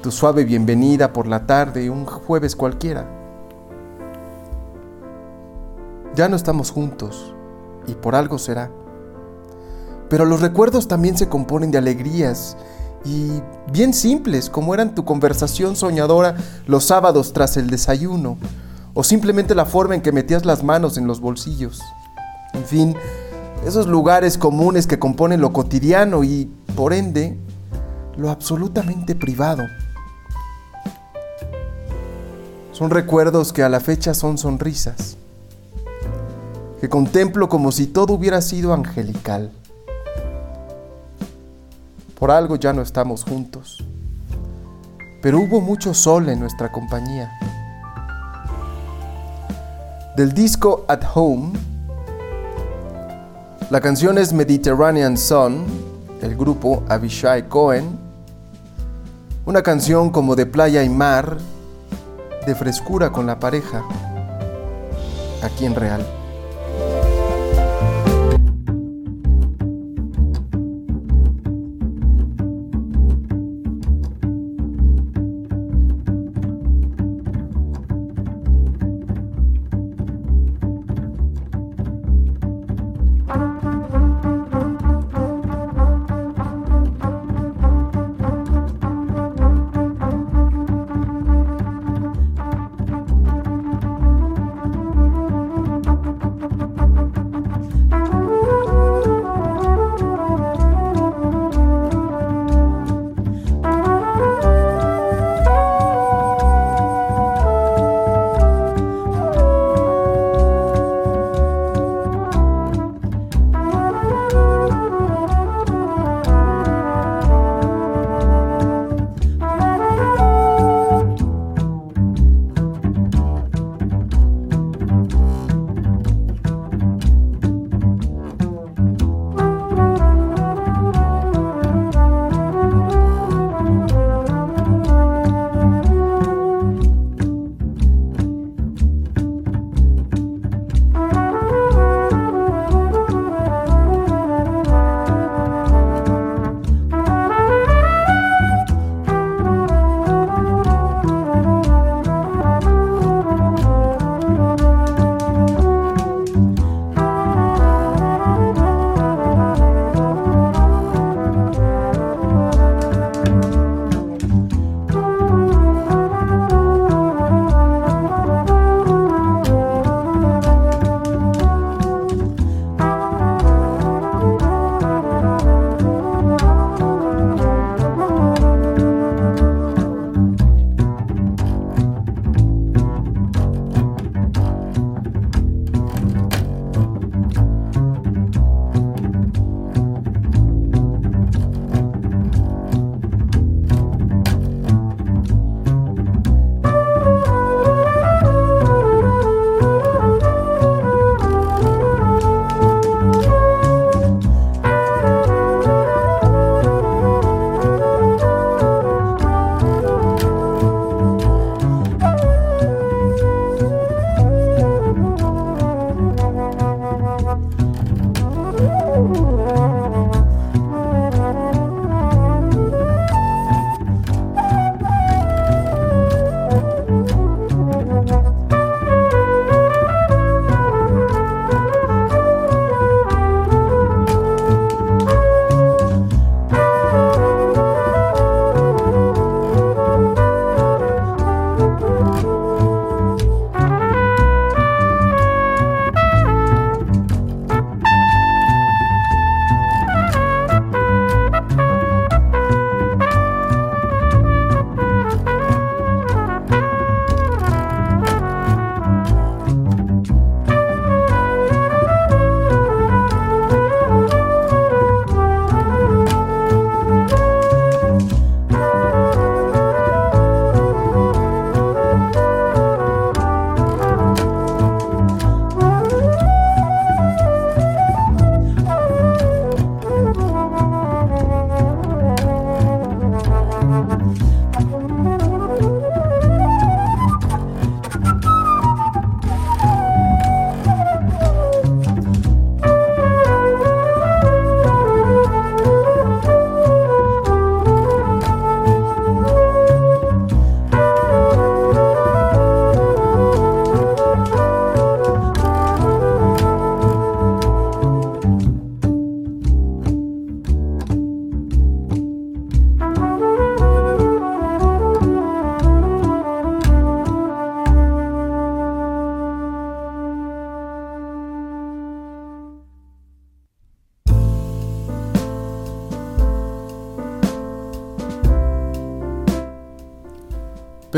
tu 0.02 0.10
suave 0.10 0.44
bienvenida 0.44 1.12
por 1.12 1.26
la 1.26 1.44
tarde 1.44 1.90
un 1.90 2.06
jueves 2.06 2.56
cualquiera. 2.56 3.17
Ya 6.18 6.28
no 6.28 6.34
estamos 6.34 6.72
juntos 6.72 7.32
y 7.86 7.94
por 7.94 8.16
algo 8.16 8.40
será. 8.40 8.72
Pero 10.10 10.24
los 10.24 10.40
recuerdos 10.40 10.88
también 10.88 11.16
se 11.16 11.28
componen 11.28 11.70
de 11.70 11.78
alegrías 11.78 12.56
y 13.04 13.40
bien 13.70 13.94
simples, 13.94 14.50
como 14.50 14.74
eran 14.74 14.96
tu 14.96 15.04
conversación 15.04 15.76
soñadora 15.76 16.34
los 16.66 16.86
sábados 16.86 17.32
tras 17.32 17.56
el 17.56 17.70
desayuno, 17.70 18.36
o 18.94 19.04
simplemente 19.04 19.54
la 19.54 19.64
forma 19.64 19.94
en 19.94 20.00
que 20.00 20.10
metías 20.10 20.44
las 20.44 20.64
manos 20.64 20.98
en 20.98 21.06
los 21.06 21.20
bolsillos. 21.20 21.80
En 22.52 22.64
fin, 22.64 22.96
esos 23.64 23.86
lugares 23.86 24.38
comunes 24.38 24.88
que 24.88 24.98
componen 24.98 25.40
lo 25.40 25.52
cotidiano 25.52 26.24
y, 26.24 26.50
por 26.74 26.94
ende, 26.94 27.38
lo 28.16 28.30
absolutamente 28.30 29.14
privado. 29.14 29.62
Son 32.72 32.90
recuerdos 32.90 33.52
que 33.52 33.62
a 33.62 33.68
la 33.68 33.78
fecha 33.78 34.14
son 34.14 34.36
sonrisas, 34.36 35.16
que 36.80 36.88
contemplo 36.88 37.48
como 37.48 37.72
si 37.72 37.86
todo 37.86 38.14
hubiera 38.14 38.40
sido 38.40 38.72
angelical. 38.72 39.50
Por 42.18 42.30
algo 42.30 42.56
ya 42.56 42.72
no 42.72 42.82
estamos 42.82 43.24
juntos, 43.24 43.84
pero 45.22 45.40
hubo 45.40 45.60
mucho 45.60 45.94
sol 45.94 46.28
en 46.28 46.40
nuestra 46.40 46.70
compañía. 46.70 47.30
Del 50.16 50.32
disco 50.32 50.84
At 50.88 51.02
Home, 51.14 51.52
la 53.70 53.80
canción 53.80 54.18
es 54.18 54.32
Mediterranean 54.32 55.16
Sun, 55.16 55.64
el 56.22 56.36
grupo 56.36 56.82
Avishai 56.88 57.48
Cohen, 57.48 57.98
una 59.46 59.62
canción 59.62 60.10
como 60.10 60.34
de 60.34 60.46
playa 60.46 60.82
y 60.82 60.88
mar, 60.88 61.38
de 62.46 62.54
frescura 62.54 63.12
con 63.12 63.26
la 63.26 63.38
pareja, 63.38 63.84
aquí 65.42 65.66
en 65.66 65.74
Real. 65.74 66.17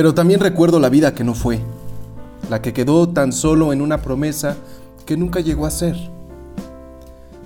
Pero 0.00 0.14
también 0.14 0.40
recuerdo 0.40 0.80
la 0.80 0.88
vida 0.88 1.12
que 1.12 1.24
no 1.24 1.34
fue, 1.34 1.60
la 2.48 2.62
que 2.62 2.72
quedó 2.72 3.10
tan 3.10 3.34
solo 3.34 3.70
en 3.70 3.82
una 3.82 4.00
promesa 4.00 4.56
que 5.04 5.14
nunca 5.14 5.40
llegó 5.40 5.66
a 5.66 5.70
ser. 5.70 5.94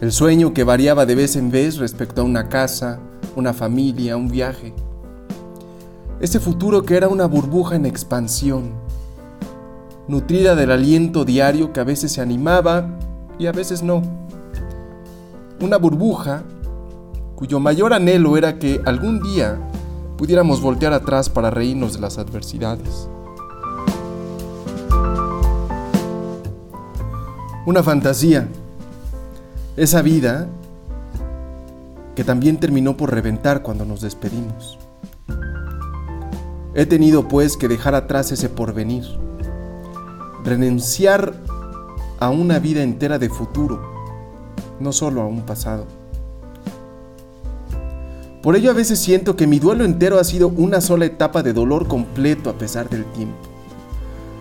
El 0.00 0.12
sueño 0.12 0.54
que 0.54 0.62
variaba 0.62 1.04
de 1.04 1.16
vez 1.16 1.34
en 1.34 1.50
vez 1.50 1.78
respecto 1.78 2.20
a 2.20 2.24
una 2.24 2.48
casa, 2.48 3.00
una 3.34 3.52
familia, 3.54 4.16
un 4.16 4.28
viaje. 4.28 4.72
Ese 6.20 6.38
futuro 6.38 6.84
que 6.84 6.96
era 6.96 7.08
una 7.08 7.26
burbuja 7.26 7.74
en 7.74 7.86
expansión, 7.86 8.70
nutrida 10.06 10.54
del 10.54 10.70
aliento 10.70 11.24
diario 11.24 11.72
que 11.72 11.80
a 11.80 11.84
veces 11.84 12.12
se 12.12 12.20
animaba 12.20 12.86
y 13.36 13.46
a 13.46 13.52
veces 13.52 13.82
no. 13.82 14.00
Una 15.60 15.76
burbuja 15.76 16.44
cuyo 17.34 17.58
mayor 17.58 17.92
anhelo 17.92 18.36
era 18.36 18.60
que 18.60 18.80
algún 18.84 19.20
día 19.24 19.58
pudiéramos 20.16 20.60
voltear 20.60 20.92
atrás 20.92 21.28
para 21.28 21.50
reírnos 21.50 21.94
de 21.94 22.00
las 22.00 22.18
adversidades. 22.18 23.08
Una 27.66 27.82
fantasía, 27.82 28.48
esa 29.76 30.02
vida 30.02 30.48
que 32.14 32.22
también 32.22 32.58
terminó 32.58 32.96
por 32.96 33.12
reventar 33.12 33.62
cuando 33.62 33.84
nos 33.84 34.00
despedimos. 34.00 34.78
He 36.74 36.86
tenido 36.86 37.26
pues 37.28 37.56
que 37.56 37.68
dejar 37.68 37.94
atrás 37.94 38.32
ese 38.32 38.48
porvenir, 38.48 39.04
renunciar 40.44 41.34
a 42.20 42.28
una 42.30 42.58
vida 42.58 42.82
entera 42.82 43.18
de 43.18 43.28
futuro, 43.28 43.80
no 44.78 44.92
solo 44.92 45.22
a 45.22 45.26
un 45.26 45.42
pasado. 45.42 45.86
Por 48.44 48.56
ello 48.56 48.70
a 48.70 48.74
veces 48.74 48.98
siento 48.98 49.36
que 49.36 49.46
mi 49.46 49.58
duelo 49.58 49.86
entero 49.86 50.18
ha 50.18 50.24
sido 50.24 50.48
una 50.48 50.82
sola 50.82 51.06
etapa 51.06 51.42
de 51.42 51.54
dolor 51.54 51.88
completo 51.88 52.50
a 52.50 52.58
pesar 52.58 52.90
del 52.90 53.06
tiempo. 53.06 53.38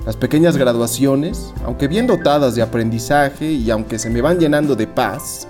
Las 0.06 0.18
pequeñas 0.18 0.58
graduaciones, 0.58 1.54
aunque 1.64 1.88
bien 1.88 2.06
dotadas 2.06 2.54
de 2.54 2.62
aprendizaje 2.62 3.49
y 3.54 3.72
aunque 3.72 3.97
se 3.99 4.10
me 4.10 4.20
van 4.20 4.39
llenando 4.39 4.76
de 4.76 4.88
paz, 4.88 5.47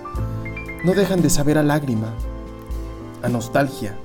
no 0.85 0.93
dejan 0.93 1.23
de 1.23 1.31
saber 1.31 1.57
a 1.57 1.63
lágrima, 1.63 2.13
a 3.23 3.27
nostalgia. 3.27 3.97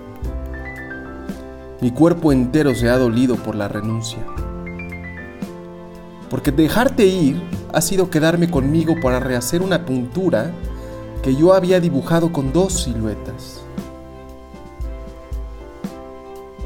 Mi 1.82 1.90
cuerpo 1.90 2.32
entero 2.32 2.74
se 2.74 2.88
ha 2.88 2.96
dolido 2.96 3.36
por 3.36 3.54
la 3.54 3.68
renuncia. 3.68 4.24
Porque 6.30 6.52
dejarte 6.52 7.04
ir 7.04 7.42
ha 7.70 7.82
sido 7.82 8.08
quedarme 8.08 8.50
conmigo 8.50 8.94
para 9.02 9.20
rehacer 9.20 9.60
una 9.60 9.84
puntura 9.84 10.52
que 11.22 11.36
yo 11.36 11.52
había 11.52 11.80
dibujado 11.80 12.32
con 12.32 12.50
dos 12.54 12.84
siluetas. 12.84 13.57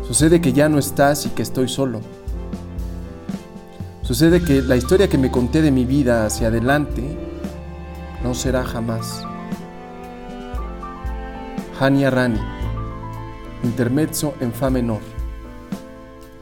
Sucede 0.06 0.40
que 0.40 0.52
ya 0.52 0.68
no 0.68 0.78
estás 0.78 1.26
y 1.26 1.30
que 1.30 1.42
estoy 1.42 1.68
solo. 1.68 2.00
Sucede 4.02 4.42
que 4.42 4.60
la 4.62 4.76
historia 4.76 5.08
que 5.08 5.16
me 5.16 5.30
conté 5.30 5.62
de 5.62 5.70
mi 5.70 5.84
vida 5.84 6.26
hacia 6.26 6.48
adelante 6.48 7.16
no 8.22 8.34
será 8.34 8.64
jamás. 8.64 9.24
Hania 11.80 12.10
Rani, 12.10 12.40
intermezzo 13.64 14.34
en 14.40 14.52
fa 14.52 14.70
menor, 14.70 15.00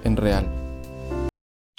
en 0.05 0.17
real. 0.17 0.60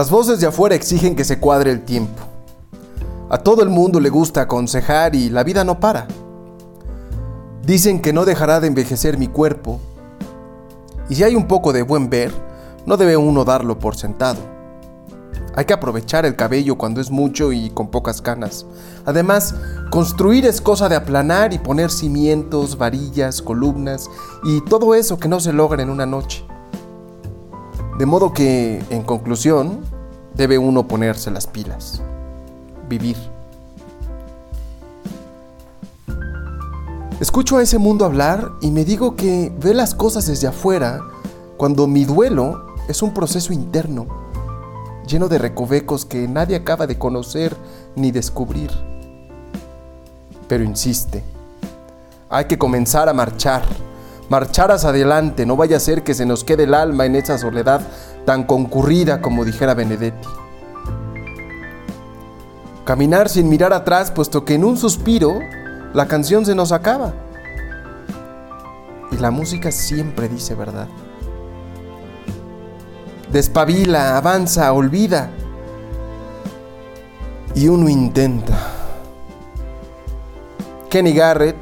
Las 0.00 0.10
voces 0.10 0.40
de 0.40 0.46
afuera 0.46 0.74
exigen 0.74 1.14
que 1.14 1.24
se 1.24 1.38
cuadre 1.38 1.70
el 1.70 1.84
tiempo. 1.84 2.22
A 3.28 3.36
todo 3.36 3.62
el 3.62 3.68
mundo 3.68 4.00
le 4.00 4.08
gusta 4.08 4.40
aconsejar 4.40 5.14
y 5.14 5.28
la 5.28 5.44
vida 5.44 5.62
no 5.62 5.78
para. 5.78 6.08
Dicen 7.66 8.00
que 8.00 8.14
no 8.14 8.24
dejará 8.24 8.60
de 8.60 8.68
envejecer 8.68 9.18
mi 9.18 9.28
cuerpo. 9.28 9.78
Y 11.10 11.16
si 11.16 11.22
hay 11.22 11.36
un 11.36 11.46
poco 11.46 11.74
de 11.74 11.82
buen 11.82 12.08
ver, 12.08 12.32
no 12.86 12.96
debe 12.96 13.18
uno 13.18 13.44
darlo 13.44 13.78
por 13.78 13.94
sentado. 13.94 14.38
Hay 15.54 15.66
que 15.66 15.74
aprovechar 15.74 16.24
el 16.24 16.34
cabello 16.34 16.78
cuando 16.78 17.02
es 17.02 17.10
mucho 17.10 17.52
y 17.52 17.68
con 17.68 17.90
pocas 17.90 18.22
canas. 18.22 18.64
Además, 19.04 19.54
construir 19.90 20.46
es 20.46 20.62
cosa 20.62 20.88
de 20.88 20.96
aplanar 20.96 21.52
y 21.52 21.58
poner 21.58 21.90
cimientos, 21.90 22.78
varillas, 22.78 23.42
columnas 23.42 24.08
y 24.44 24.64
todo 24.64 24.94
eso 24.94 25.18
que 25.18 25.28
no 25.28 25.40
se 25.40 25.52
logra 25.52 25.82
en 25.82 25.90
una 25.90 26.06
noche. 26.06 26.42
De 28.00 28.06
modo 28.06 28.32
que, 28.32 28.82
en 28.88 29.02
conclusión, 29.02 29.80
debe 30.34 30.58
uno 30.58 30.86
ponerse 30.86 31.30
las 31.30 31.46
pilas. 31.46 32.02
Vivir. 32.88 33.16
Escucho 37.20 37.58
a 37.58 37.62
ese 37.62 37.78
mundo 37.78 38.06
hablar 38.06 38.50
y 38.62 38.70
me 38.70 38.84
digo 38.84 39.14
que 39.14 39.52
ve 39.60 39.74
las 39.74 39.94
cosas 39.94 40.26
desde 40.26 40.46
afuera 40.46 41.02
cuando 41.58 41.86
mi 41.86 42.06
duelo 42.06 42.74
es 42.88 43.02
un 43.02 43.12
proceso 43.12 43.52
interno, 43.52 44.06
lleno 45.06 45.28
de 45.28 45.36
recovecos 45.36 46.06
que 46.06 46.26
nadie 46.26 46.56
acaba 46.56 46.86
de 46.86 46.98
conocer 46.98 47.54
ni 47.94 48.10
descubrir. 48.10 48.70
Pero 50.48 50.64
insiste, 50.64 51.22
hay 52.30 52.46
que 52.46 52.56
comenzar 52.56 53.10
a 53.10 53.12
marchar, 53.12 53.64
marchar 54.30 54.70
hacia 54.70 54.88
adelante, 54.88 55.44
no 55.44 55.56
vaya 55.56 55.76
a 55.76 55.80
ser 55.80 56.02
que 56.02 56.14
se 56.14 56.24
nos 56.24 56.42
quede 56.42 56.62
el 56.62 56.72
alma 56.72 57.04
en 57.04 57.16
esa 57.16 57.36
soledad 57.36 57.82
tan 58.24 58.44
concurrida 58.44 59.20
como 59.20 59.44
dijera 59.44 59.74
Benedetti. 59.74 60.28
Caminar 62.84 63.28
sin 63.28 63.48
mirar 63.48 63.72
atrás, 63.72 64.10
puesto 64.10 64.44
que 64.44 64.54
en 64.54 64.64
un 64.64 64.76
suspiro 64.76 65.38
la 65.94 66.06
canción 66.06 66.44
se 66.44 66.54
nos 66.54 66.72
acaba. 66.72 67.12
Y 69.12 69.16
la 69.16 69.30
música 69.30 69.70
siempre 69.70 70.28
dice 70.28 70.54
verdad. 70.54 70.88
Despabila, 73.32 74.16
avanza, 74.16 74.72
olvida. 74.72 75.30
Y 77.54 77.68
uno 77.68 77.88
intenta. 77.88 78.58
Kenny 80.88 81.12
Garrett, 81.12 81.56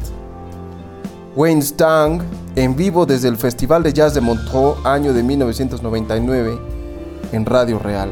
Wayne 1.39 1.63
Stang, 1.63 2.21
en 2.57 2.75
vivo 2.75 3.07
desde 3.07 3.29
el 3.29 3.37
Festival 3.37 3.85
de 3.85 3.93
Jazz 3.93 4.13
de 4.13 4.21
Montreux, 4.21 4.85
año 4.85 5.13
de 5.13 5.23
1999, 5.23 6.59
en 7.31 7.47
Radio 7.47 7.79
Real. 7.79 8.11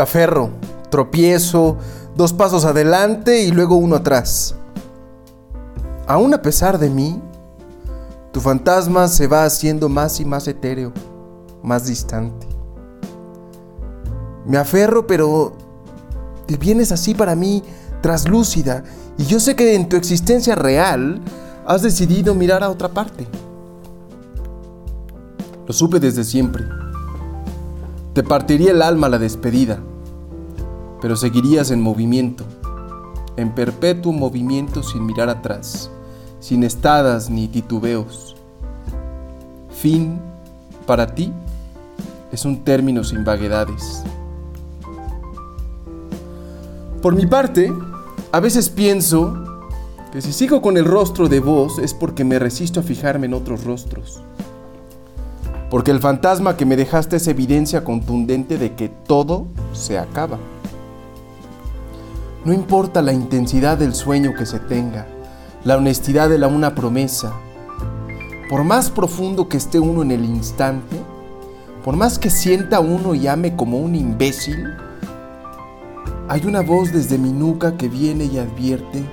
Aferro, 0.00 0.50
tropiezo, 0.90 1.76
dos 2.16 2.32
pasos 2.32 2.64
adelante 2.64 3.42
y 3.42 3.50
luego 3.50 3.76
uno 3.76 3.96
atrás. 3.96 4.54
Aún 6.06 6.34
a 6.34 6.42
pesar 6.42 6.78
de 6.78 6.90
mí, 6.90 7.20
tu 8.32 8.40
fantasma 8.40 9.08
se 9.08 9.26
va 9.26 9.44
haciendo 9.44 9.88
más 9.88 10.20
y 10.20 10.24
más 10.24 10.46
etéreo, 10.48 10.92
más 11.62 11.86
distante. 11.86 12.46
Me 14.46 14.56
aferro, 14.56 15.06
pero 15.06 15.52
te 16.46 16.56
vienes 16.56 16.92
así 16.92 17.14
para 17.14 17.34
mí, 17.34 17.62
traslúcida, 18.00 18.84
y 19.18 19.24
yo 19.24 19.38
sé 19.38 19.54
que 19.54 19.74
en 19.74 19.88
tu 19.88 19.96
existencia 19.96 20.54
real 20.54 21.20
has 21.66 21.82
decidido 21.82 22.34
mirar 22.34 22.64
a 22.64 22.70
otra 22.70 22.88
parte. 22.88 23.26
Lo 25.66 25.72
supe 25.72 26.00
desde 26.00 26.24
siempre. 26.24 26.64
Te 28.14 28.24
partiría 28.24 28.72
el 28.72 28.82
alma 28.82 29.08
la 29.08 29.18
despedida, 29.18 29.78
pero 31.00 31.16
seguirías 31.16 31.70
en 31.70 31.80
movimiento, 31.80 32.44
en 33.36 33.54
perpetuo 33.54 34.12
movimiento 34.12 34.82
sin 34.82 35.06
mirar 35.06 35.28
atrás, 35.28 35.90
sin 36.40 36.64
estadas 36.64 37.30
ni 37.30 37.48
titubeos. 37.48 38.36
Fin, 39.70 40.20
para 40.86 41.14
ti, 41.14 41.32
es 42.32 42.44
un 42.44 42.64
término 42.64 43.02
sin 43.02 43.24
vaguedades. 43.24 44.02
Por 47.02 47.14
mi 47.14 47.26
parte, 47.26 47.72
a 48.30 48.40
veces 48.40 48.68
pienso 48.68 49.38
que 50.12 50.20
si 50.20 50.32
sigo 50.32 50.60
con 50.60 50.76
el 50.76 50.84
rostro 50.84 51.28
de 51.28 51.40
vos 51.40 51.78
es 51.78 51.94
porque 51.94 52.24
me 52.24 52.38
resisto 52.38 52.80
a 52.80 52.82
fijarme 52.82 53.26
en 53.26 53.34
otros 53.34 53.64
rostros. 53.64 54.20
Porque 55.70 55.92
el 55.92 56.00
fantasma 56.00 56.56
que 56.56 56.66
me 56.66 56.76
dejaste 56.76 57.16
es 57.16 57.28
evidencia 57.28 57.84
contundente 57.84 58.58
de 58.58 58.74
que 58.74 58.88
todo 58.88 59.46
se 59.72 59.98
acaba. 59.98 60.38
No 62.42 62.54
importa 62.54 63.02
la 63.02 63.12
intensidad 63.12 63.76
del 63.76 63.94
sueño 63.94 64.32
que 64.34 64.46
se 64.46 64.58
tenga, 64.58 65.06
la 65.62 65.76
honestidad 65.76 66.30
de 66.30 66.38
la 66.38 66.48
una 66.48 66.74
promesa. 66.74 67.34
Por 68.48 68.64
más 68.64 68.90
profundo 68.90 69.46
que 69.46 69.58
esté 69.58 69.78
uno 69.78 70.00
en 70.00 70.10
el 70.10 70.24
instante, 70.24 70.96
por 71.84 71.96
más 71.96 72.18
que 72.18 72.30
sienta 72.30 72.80
uno 72.80 73.14
y 73.14 73.26
ame 73.26 73.56
como 73.56 73.78
un 73.78 73.94
imbécil, 73.94 74.68
hay 76.28 76.46
una 76.46 76.62
voz 76.62 76.92
desde 76.92 77.18
mi 77.18 77.30
nuca 77.30 77.76
que 77.76 77.88
viene 77.88 78.24
y 78.24 78.38
advierte, 78.38 79.04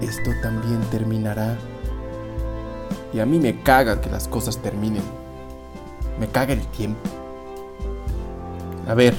esto 0.00 0.30
también 0.42 0.80
terminará. 0.90 1.58
Y 3.12 3.20
a 3.20 3.26
mí 3.26 3.38
me 3.38 3.60
caga 3.60 4.00
que 4.00 4.08
las 4.08 4.28
cosas 4.28 4.56
terminen. 4.58 5.02
Me 6.18 6.26
caga 6.26 6.54
el 6.54 6.66
tiempo. 6.68 7.00
A 8.88 8.94
ver, 8.94 9.14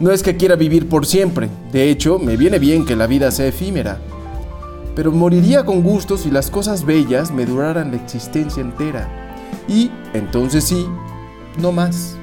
no 0.00 0.10
es 0.10 0.22
que 0.22 0.36
quiera 0.36 0.56
vivir 0.56 0.88
por 0.88 1.04
siempre. 1.04 1.50
De 1.70 1.90
hecho, 1.90 2.18
me 2.18 2.38
viene 2.38 2.58
bien 2.58 2.86
que 2.86 2.96
la 2.96 3.06
vida 3.06 3.30
sea 3.30 3.46
efímera. 3.46 3.98
Pero 4.96 5.12
moriría 5.12 5.64
con 5.64 5.82
gusto 5.82 6.16
si 6.16 6.30
las 6.30 6.50
cosas 6.50 6.84
bellas 6.84 7.30
me 7.30 7.44
duraran 7.44 7.90
la 7.90 7.98
existencia 7.98 8.62
entera. 8.62 9.08
Y 9.68 9.90
entonces 10.14 10.64
sí, 10.64 10.86
no 11.58 11.70
más. 11.70 12.16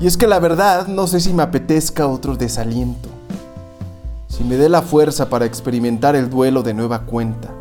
Y 0.00 0.06
es 0.06 0.16
que 0.16 0.26
la 0.26 0.40
verdad 0.40 0.88
no 0.88 1.06
sé 1.06 1.20
si 1.20 1.34
me 1.34 1.42
apetezca 1.42 2.06
otro 2.06 2.34
desaliento. 2.34 3.10
Si 4.26 4.42
me 4.44 4.56
dé 4.56 4.70
la 4.70 4.80
fuerza 4.80 5.28
para 5.28 5.44
experimentar 5.44 6.16
el 6.16 6.30
duelo 6.30 6.62
de 6.62 6.72
nueva 6.72 7.04
cuenta. 7.04 7.54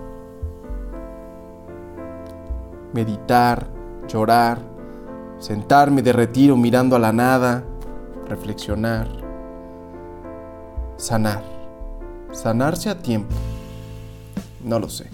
Meditar, 2.93 3.67
llorar, 4.07 4.59
sentarme 5.39 6.01
de 6.01 6.13
retiro 6.13 6.55
mirando 6.55 6.95
a 6.95 6.99
la 6.99 7.11
nada, 7.11 7.65
reflexionar, 8.31 9.09
sanar. 10.95 11.43
Sanarse 12.31 12.89
a 12.89 12.95
tiempo. 12.97 13.35
No 14.63 14.79
lo 14.79 14.89
sé. 14.89 15.09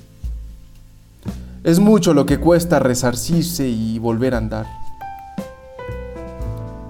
Es 1.63 1.79
mucho 1.79 2.13
lo 2.13 2.27
que 2.27 2.39
cuesta 2.39 2.77
resarcirse 2.77 3.67
y 3.67 3.97
volver 3.97 4.35
a 4.35 4.37
andar. 4.37 4.67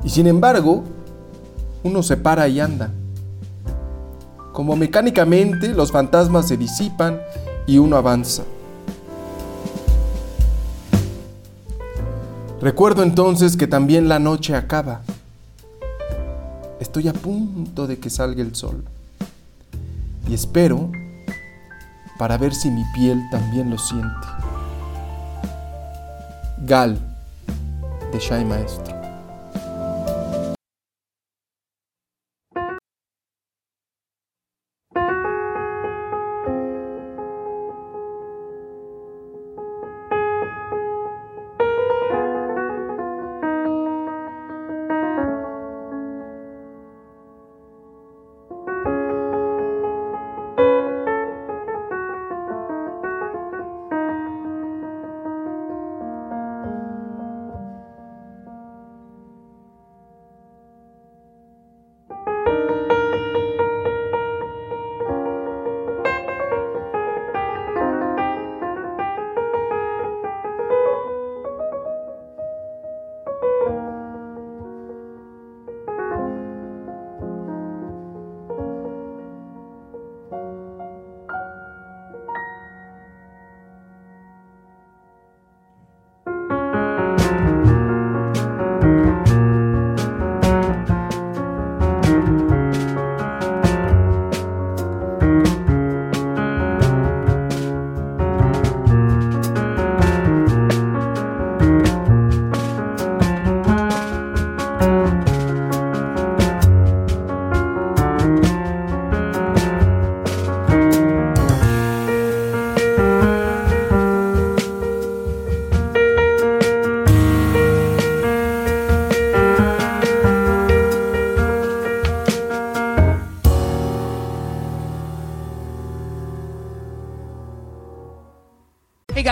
Y 0.04 0.10
sin 0.10 0.28
embargo, 0.28 0.84
uno 1.84 2.04
se 2.04 2.18
para 2.18 2.46
y 2.50 2.60
anda. 2.60 2.92
Como 4.52 4.76
mecánicamente 4.76 5.70
los 5.70 5.94
fantasmas 5.94 6.50
se 6.50 6.58
disipan 6.58 7.22
y 7.68 7.78
uno 7.78 7.96
avanza. 7.96 8.44
Recuerdo 12.60 13.04
entonces 13.04 13.56
que 13.56 13.68
también 13.68 14.10
la 14.10 14.20
noche 14.20 14.56
acaba. 14.56 15.04
Estoy 16.80 17.08
a 17.08 17.14
punto 17.14 17.88
de 17.88 17.98
que 17.98 18.10
salga 18.10 18.42
el 18.42 18.56
sol. 18.56 18.84
Y 20.30 20.34
espero 20.34 20.92
para 22.20 22.38
ver 22.38 22.54
si 22.54 22.70
mi 22.70 22.84
piel 22.94 23.22
también 23.32 23.70
lo 23.70 23.78
siente. 23.78 24.28
Gal, 26.66 27.00
de 28.12 28.20
Shai 28.20 28.46
Maestro. 28.46 28.87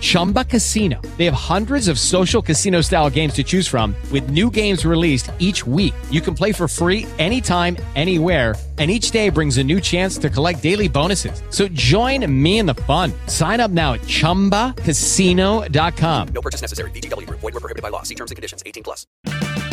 Chumba 0.00 0.44
Casino. 0.44 1.00
They 1.16 1.24
have 1.24 1.34
hundreds 1.34 1.88
of 1.88 1.98
social 1.98 2.42
casino 2.42 2.82
style 2.82 3.10
games 3.10 3.34
to 3.34 3.42
choose 3.42 3.66
from, 3.66 3.96
with 4.12 4.30
new 4.30 4.50
games 4.50 4.84
released 4.84 5.32
each 5.40 5.66
week. 5.66 5.94
You 6.10 6.20
can 6.20 6.34
play 6.34 6.52
for 6.52 6.68
free 6.68 7.06
anytime, 7.18 7.76
anywhere 7.96 8.54
and 8.78 8.90
each 8.90 9.10
day 9.10 9.30
brings 9.30 9.56
a 9.58 9.64
new 9.64 9.80
chance 9.80 10.18
to 10.18 10.28
collect 10.28 10.62
daily 10.62 10.88
bonuses. 10.88 11.42
So 11.50 11.68
join 11.68 12.30
me 12.30 12.58
in 12.58 12.66
the 12.66 12.74
fun. 12.74 13.12
Sign 13.26 13.58
up 13.60 13.70
now 13.70 13.94
at 13.94 14.02
ChumbaCasino.com. 14.02 16.28
No 16.34 16.42
purchase 16.42 16.60
necessary. 16.60 16.90
BGW. 16.90 17.24
Void 17.30 17.42
were 17.42 17.52
prohibited 17.52 17.80
by 17.80 17.88
law. 17.88 18.02
See 18.02 18.14
terms 18.14 18.30
and 18.30 18.36
conditions. 18.36 18.62
18 18.66 18.82
plus. 18.82 19.06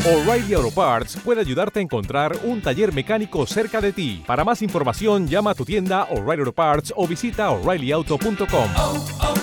O'Reilly 0.06 0.54
Auto 0.54 0.72
Parts 0.72 1.16
puede 1.18 1.40
ayudarte 1.40 1.80
a 1.80 1.82
encontrar 1.82 2.38
un 2.44 2.62
taller 2.62 2.94
mecánico 2.94 3.46
cerca 3.46 3.80
de 3.80 3.94
ti. 3.94 4.22
Para 4.28 4.44
más 4.44 4.62
información, 4.62 5.30
llama 5.30 5.52
a 5.52 5.56
tu 5.56 5.64
tienda 5.64 6.10
O'Reilly 6.12 6.42
Auto 6.42 6.52
Parts 6.52 6.94
o 6.96 7.08
visita 7.08 7.52
oreillyauto.com. 7.52 8.70
oh, 8.78 9.06
oh, 9.22 9.34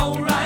alright. 0.00 0.37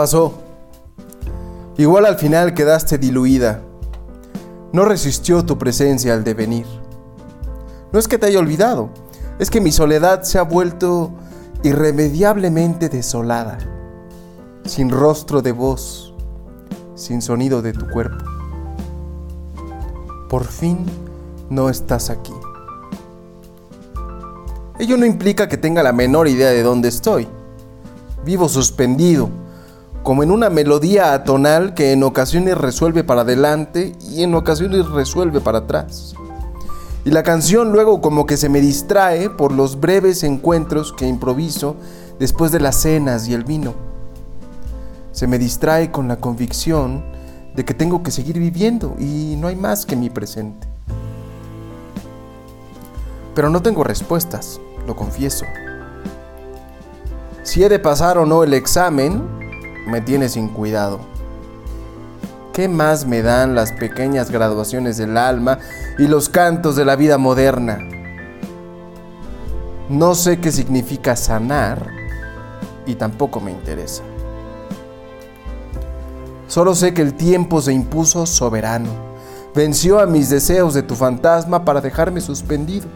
Pasó. 0.00 0.32
Igual 1.76 2.06
al 2.06 2.16
final 2.16 2.54
quedaste 2.54 2.96
diluida. 2.96 3.60
No 4.72 4.86
resistió 4.86 5.44
tu 5.44 5.58
presencia 5.58 6.14
al 6.14 6.24
devenir. 6.24 6.64
No 7.92 7.98
es 7.98 8.08
que 8.08 8.16
te 8.16 8.24
haya 8.24 8.38
olvidado, 8.38 8.88
es 9.38 9.50
que 9.50 9.60
mi 9.60 9.70
soledad 9.70 10.22
se 10.22 10.38
ha 10.38 10.42
vuelto 10.42 11.10
irremediablemente 11.64 12.88
desolada, 12.88 13.58
sin 14.64 14.88
rostro 14.88 15.42
de 15.42 15.52
voz, 15.52 16.14
sin 16.94 17.20
sonido 17.20 17.60
de 17.60 17.74
tu 17.74 17.86
cuerpo. 17.86 18.24
Por 20.30 20.46
fin 20.46 20.86
no 21.50 21.68
estás 21.68 22.08
aquí. 22.08 22.32
Ello 24.78 24.96
no 24.96 25.04
implica 25.04 25.46
que 25.46 25.58
tenga 25.58 25.82
la 25.82 25.92
menor 25.92 26.26
idea 26.26 26.48
de 26.48 26.62
dónde 26.62 26.88
estoy. 26.88 27.28
Vivo 28.24 28.48
suspendido, 28.48 29.28
como 30.02 30.22
en 30.22 30.30
una 30.30 30.50
melodía 30.50 31.12
atonal 31.12 31.74
que 31.74 31.92
en 31.92 32.02
ocasiones 32.02 32.56
resuelve 32.56 33.04
para 33.04 33.22
adelante 33.22 33.92
y 34.10 34.22
en 34.22 34.34
ocasiones 34.34 34.88
resuelve 34.88 35.40
para 35.40 35.58
atrás. 35.58 36.14
Y 37.04 37.10
la 37.10 37.22
canción 37.22 37.72
luego 37.72 38.00
como 38.00 38.26
que 38.26 38.36
se 38.36 38.48
me 38.48 38.60
distrae 38.60 39.30
por 39.30 39.52
los 39.52 39.80
breves 39.80 40.22
encuentros 40.22 40.92
que 40.92 41.06
improviso 41.06 41.76
después 42.18 42.52
de 42.52 42.60
las 42.60 42.76
cenas 42.76 43.28
y 43.28 43.34
el 43.34 43.44
vino. 43.44 43.74
Se 45.12 45.26
me 45.26 45.38
distrae 45.38 45.90
con 45.90 46.08
la 46.08 46.16
convicción 46.16 47.02
de 47.54 47.64
que 47.64 47.74
tengo 47.74 48.02
que 48.02 48.10
seguir 48.10 48.38
viviendo 48.38 48.94
y 48.98 49.36
no 49.38 49.48
hay 49.48 49.56
más 49.56 49.86
que 49.86 49.96
mi 49.96 50.10
presente. 50.10 50.66
Pero 53.34 53.50
no 53.50 53.62
tengo 53.62 53.84
respuestas, 53.84 54.60
lo 54.86 54.96
confieso. 54.96 55.44
Si 57.42 57.64
he 57.64 57.68
de 57.68 57.78
pasar 57.78 58.18
o 58.18 58.26
no 58.26 58.44
el 58.44 58.54
examen, 58.54 59.22
me 59.90 60.00
tiene 60.00 60.28
sin 60.28 60.48
cuidado. 60.48 61.00
¿Qué 62.52 62.68
más 62.68 63.06
me 63.06 63.22
dan 63.22 63.54
las 63.54 63.72
pequeñas 63.72 64.30
graduaciones 64.30 64.96
del 64.96 65.16
alma 65.16 65.58
y 65.98 66.06
los 66.06 66.28
cantos 66.28 66.76
de 66.76 66.84
la 66.84 66.96
vida 66.96 67.18
moderna? 67.18 67.78
No 69.88 70.14
sé 70.14 70.40
qué 70.40 70.52
significa 70.52 71.16
sanar 71.16 71.90
y 72.86 72.94
tampoco 72.94 73.40
me 73.40 73.50
interesa. 73.50 74.02
Solo 76.46 76.74
sé 76.74 76.94
que 76.94 77.02
el 77.02 77.14
tiempo 77.14 77.60
se 77.60 77.72
impuso 77.72 78.26
soberano, 78.26 78.90
venció 79.54 80.00
a 80.00 80.06
mis 80.06 80.28
deseos 80.28 80.74
de 80.74 80.82
tu 80.82 80.96
fantasma 80.96 81.64
para 81.64 81.80
dejarme 81.80 82.20
suspendido, 82.20 82.88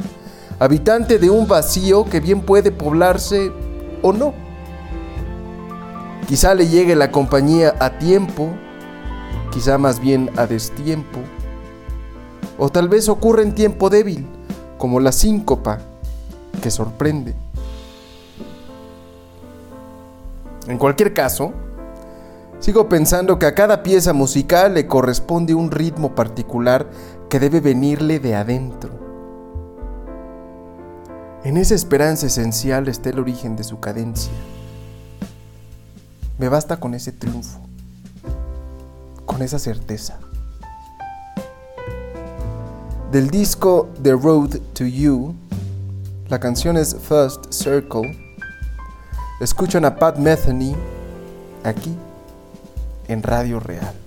habitante 0.58 1.18
de 1.18 1.30
un 1.30 1.46
vacío 1.46 2.04
que 2.04 2.20
bien 2.20 2.40
puede 2.42 2.72
poblarse 2.72 3.52
o 4.02 4.12
no. 4.12 4.43
Quizá 6.26 6.55
le 6.55 6.68
llegue 6.68 6.96
la 6.96 7.10
compañía 7.10 7.74
a 7.80 7.98
tiempo, 7.98 8.48
quizá 9.52 9.76
más 9.76 10.01
bien 10.01 10.30
a 10.36 10.46
destiempo, 10.46 11.18
o 12.59 12.70
tal 12.70 12.88
vez 12.88 13.09
ocurra 13.09 13.42
en 13.42 13.55
tiempo 13.55 13.90
débil, 13.90 14.26
como 14.78 15.01
la 15.01 15.12
síncopa 15.12 15.80
que 16.62 16.70
sorprende. 16.70 17.34
En 20.66 20.78
cualquier 20.78 21.12
caso, 21.12 21.52
sigo 22.59 22.88
pensando 22.88 23.38
que 23.38 23.44
a 23.44 23.55
cada 23.55 23.82
pieza 23.82 24.14
musical 24.14 24.72
le 24.72 24.86
corresponde 24.86 25.55
un 25.55 25.70
ritmo 25.70 26.14
particular 26.14 26.88
que 27.28 27.38
debe 27.38 27.60
venirle 27.60 28.18
de 28.18 28.34
adentro. 28.34 28.90
En 31.44 31.59
esa 31.59 31.74
esperanza 31.74 32.28
esencial 32.28 32.88
está 32.88 33.10
el 33.10 33.18
origen 33.18 33.56
de 33.56 33.64
su 33.64 33.78
cadencia. 33.78 34.32
Me 36.36 36.48
basta 36.48 36.78
con 36.78 36.94
ese 36.94 37.12
triunfo, 37.12 37.61
con 39.24 39.40
esa 39.43 39.59
certeza. 39.59 40.19
Del 43.12 43.31
disco 43.31 43.89
The 44.02 44.12
Road 44.12 44.59
to 44.73 44.85
You, 44.85 45.36
la 46.28 46.40
canción 46.40 46.77
es 46.77 46.97
First 46.97 47.52
Circle. 47.52 48.19
Escuchan 49.40 49.85
a 49.85 49.94
Pat 49.94 50.19
Metheny 50.19 50.74
aquí 51.62 51.94
en 53.06 53.23
Radio 53.23 53.61
Real. 53.61 54.03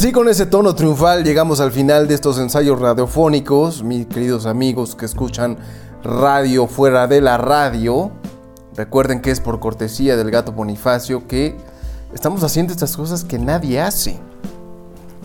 Así 0.00 0.12
con 0.12 0.30
ese 0.30 0.46
tono 0.46 0.74
triunfal 0.74 1.24
llegamos 1.24 1.60
al 1.60 1.72
final 1.72 2.08
de 2.08 2.14
estos 2.14 2.38
ensayos 2.38 2.80
radiofónicos, 2.80 3.82
mis 3.82 4.06
queridos 4.06 4.46
amigos 4.46 4.96
que 4.96 5.04
escuchan 5.04 5.58
radio 6.02 6.66
fuera 6.66 7.06
de 7.06 7.20
la 7.20 7.36
radio. 7.36 8.10
Recuerden 8.74 9.20
que 9.20 9.30
es 9.30 9.40
por 9.40 9.60
cortesía 9.60 10.16
del 10.16 10.30
gato 10.30 10.52
Bonifacio 10.52 11.28
que 11.28 11.54
estamos 12.14 12.42
haciendo 12.44 12.72
estas 12.72 12.96
cosas 12.96 13.24
que 13.24 13.38
nadie 13.38 13.78
hace. 13.78 14.18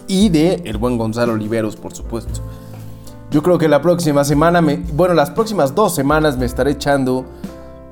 Y 0.10 0.28
de 0.28 0.62
el 0.66 0.78
buen 0.78 0.98
Gonzalo 0.98 1.32
Oliveros, 1.32 1.78
por 1.78 1.96
supuesto. 1.96 2.42
Yo 3.32 3.42
creo 3.42 3.58
que 3.58 3.70
la 3.70 3.82
próxima 3.82 4.26
semana, 4.26 4.60
bueno, 4.92 5.14
las 5.14 5.30
próximas 5.30 5.74
dos 5.74 5.96
semanas 5.96 6.38
me 6.38 6.46
estaré 6.46 6.72
echando 6.72 7.24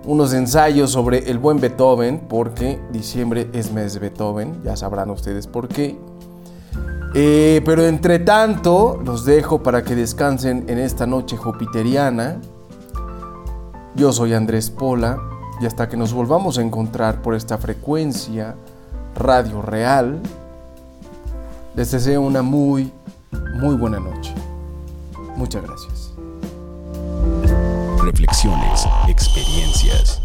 unos 0.04 0.34
ensayos 0.34 0.92
sobre 0.92 1.32
el 1.32 1.38
buen 1.38 1.62
Beethoven, 1.62 2.26
porque 2.28 2.82
diciembre 2.92 3.50
es 3.54 3.72
mes 3.72 3.94
de 3.94 4.02
Beethoven, 4.02 4.62
ya 4.66 4.76
sabrán 4.76 5.12
ustedes 5.12 5.48
por 5.48 5.70
qué. 5.70 5.98
Eh, 7.15 7.61
pero 7.64 7.84
entre 7.84 8.19
tanto, 8.19 8.99
los 9.06 9.23
dejo 9.23 9.61
para 9.61 9.84
que 9.84 9.95
descansen 9.95 10.65
en 10.68 10.80
esta 10.80 11.06
noche 11.06 11.38
jupiteriana. 11.38 12.41
Yo 13.95 14.11
soy 14.11 14.34
Andrés 14.34 14.72
Pola 14.72 15.19
y 15.61 15.68
hasta 15.68 15.88
que 15.88 15.95
nos 15.95 16.11
volvamos 16.11 16.57
a 16.57 16.64
encontrar 16.64 17.22
por 17.22 17.35
esta 17.35 17.60
frecuencia 17.60 18.56
Radio 19.15 19.61
Real, 19.61 20.19
les 21.76 21.91
deseo 21.91 22.22
una 22.22 22.41
muy, 22.41 22.91
muy 23.56 23.76
buena 23.76 23.99
noche. 23.99 24.34
Muchas 25.35 25.61
gracias. 25.61 26.14
Reflexiones, 28.03 28.88
experiencias. 29.07 30.19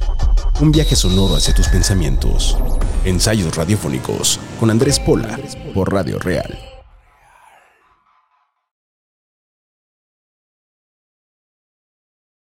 Un 0.61 0.73
viaje 0.73 0.97
sonoro 0.97 1.37
hacia 1.37 1.55
tus 1.55 1.69
pensamientos. 1.69 2.57
Ensayos 3.05 3.55
radiofónicos 3.55 4.41
con 4.59 4.71
Andrés 4.71 4.99
Pola 4.99 5.39
por 5.75 5.93
Radio 5.93 6.19
Real 6.19 6.68